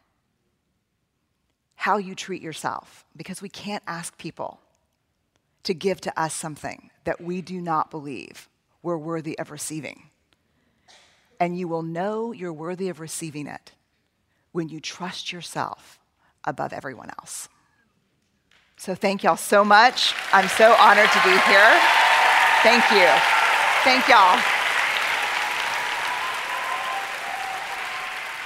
How 1.76 1.97
you 1.97 2.15
treat 2.15 2.41
yourself, 2.41 3.06
because 3.15 3.41
we 3.41 3.50
can't 3.50 3.84
ask 3.88 4.17
people 4.17 4.60
to 5.63 5.73
give 5.73 6.00
to 6.02 6.19
us 6.19 6.34
something 6.34 6.89
that 7.04 7.21
we 7.21 7.41
do 7.41 7.60
not 7.62 7.91
believe 7.91 8.47
we're 8.82 8.97
worthy 8.97 9.38
of 9.38 9.52
receiving 9.52 10.10
and 11.39 11.58
you 11.58 11.67
will 11.67 11.84
know 11.84 12.32
you're 12.32 12.54
worthy 12.54 12.89
of 12.89 13.00
receiving 13.00 13.47
it 13.47 13.71
when 14.52 14.69
you 14.69 14.80
trust 14.80 15.32
yourself 15.32 16.00
above 16.43 16.73
everyone 16.73 17.10
else. 17.19 17.50
So, 18.80 18.94
thank 18.94 19.24
y'all 19.24 19.38
so 19.38 19.66
much. 19.66 20.13
I'm 20.32 20.48
so 20.50 20.74
honored 20.74 21.10
to 21.10 21.22
be 21.24 21.32
here. 21.50 21.82
Thank 22.62 22.84
you. 22.92 23.08
Thank 23.84 24.08
y'all. 24.08 24.40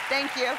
Thank 0.08 0.36
you. 0.38 0.52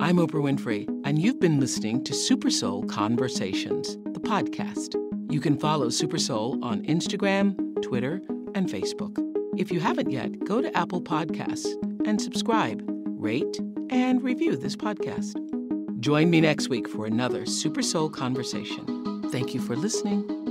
I'm 0.00 0.16
Oprah 0.16 0.42
Winfrey, 0.42 0.88
and 1.04 1.20
you've 1.20 1.40
been 1.40 1.60
listening 1.60 2.04
to 2.04 2.14
Super 2.14 2.50
Soul 2.50 2.84
Conversations, 2.84 3.96
the 4.12 4.20
podcast. 4.20 4.94
You 5.32 5.40
can 5.40 5.58
follow 5.58 5.90
Super 5.90 6.18
Soul 6.18 6.58
on 6.64 6.82
Instagram, 6.84 7.82
Twitter, 7.82 8.22
and 8.54 8.68
Facebook. 8.68 9.16
If 9.58 9.70
you 9.72 9.80
haven't 9.80 10.10
yet, 10.10 10.44
go 10.44 10.62
to 10.62 10.76
Apple 10.76 11.02
Podcasts 11.02 11.68
and 12.06 12.20
subscribe, 12.22 12.82
rate, 13.06 13.58
and 13.90 14.22
review 14.22 14.56
this 14.56 14.76
podcast. 14.76 15.36
Join 16.00 16.30
me 16.30 16.40
next 16.40 16.70
week 16.70 16.88
for 16.88 17.04
another 17.04 17.44
Super 17.44 17.82
Soul 17.82 18.08
conversation. 18.08 19.22
Thank 19.30 19.52
you 19.52 19.60
for 19.60 19.76
listening. 19.76 20.49